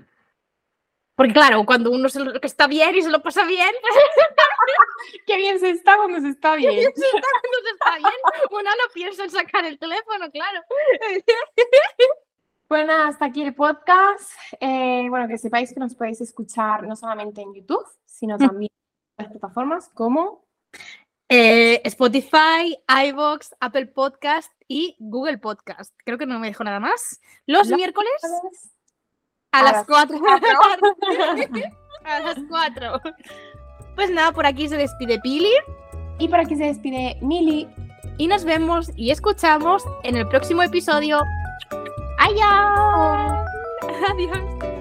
Porque 1.14 1.32
claro, 1.32 1.64
cuando 1.64 1.90
uno 1.90 2.10
se 2.10 2.20
lo- 2.20 2.38
que 2.38 2.46
está 2.46 2.66
bien 2.66 2.94
y 2.94 3.00
se 3.00 3.08
lo 3.08 3.22
pasa 3.22 3.44
bien, 3.46 3.70
pues 3.80 3.94
Qué 5.26 5.36
bien 5.36 5.58
se 5.58 5.70
está 5.70 5.96
cuando 5.96 6.20
se 6.20 6.28
está 6.28 6.54
bien. 6.56 6.74
si 6.74 6.80
está, 6.82 7.00
cuando 7.00 7.58
se 7.64 7.70
está 7.72 7.96
bien, 7.96 8.50
uno 8.50 8.70
no 8.70 8.92
piensa 8.92 9.24
en 9.24 9.30
sacar 9.30 9.64
el 9.64 9.78
teléfono, 9.78 10.30
claro. 10.30 10.60
Bueno, 12.68 12.92
hasta 13.06 13.26
aquí 13.26 13.42
el 13.42 13.54
podcast. 13.54 14.30
Eh, 14.60 15.06
bueno, 15.08 15.28
que 15.28 15.38
sepáis 15.38 15.72
que 15.72 15.80
nos 15.80 15.94
podéis 15.94 16.20
escuchar 16.20 16.82
no 16.86 16.96
solamente 16.96 17.40
en 17.40 17.54
YouTube, 17.54 17.86
sino 18.04 18.36
también 18.38 18.70
en 19.18 19.24
las 19.24 19.32
plataformas 19.32 19.88
como 19.94 20.44
Eh, 21.28 21.80
Spotify, 21.84 22.76
iVoox, 23.08 23.54
Apple 23.60 23.86
Podcast 23.86 24.50
y 24.68 24.96
Google 24.98 25.38
Podcast. 25.38 25.92
Creo 26.04 26.18
que 26.18 26.26
no 26.26 26.38
me 26.38 26.48
dejo 26.48 26.64
nada 26.64 26.80
más. 26.80 27.20
Los 27.46 27.68
Los 27.68 27.76
miércoles 27.76 28.10
a 29.52 29.58
a, 29.60 29.62
las 29.62 29.72
las 29.72 29.86
4 29.86 30.16
de 30.18 30.22
la 30.22 30.40
cuatro. 30.40 30.96
tarde. 31.00 31.72
a 32.04 32.20
las 32.20 32.38
4. 32.48 33.00
Pues 33.94 34.10
nada, 34.10 34.32
por 34.32 34.44
aquí 34.46 34.68
se 34.68 34.76
despide 34.76 35.18
Pili 35.20 35.50
Y 36.18 36.28
por 36.28 36.38
aquí 36.40 36.54
se 36.56 36.64
despide 36.64 37.16
Mili. 37.22 37.68
y 38.18 38.26
nos 38.28 38.44
vemos 38.44 38.90
y 38.96 39.10
escuchamos 39.10 39.82
en 40.02 40.16
el 40.16 40.28
próximo 40.28 40.62
episodio. 40.62 41.20
¡Adiós! 42.18 43.46
Adiós. 44.10 44.75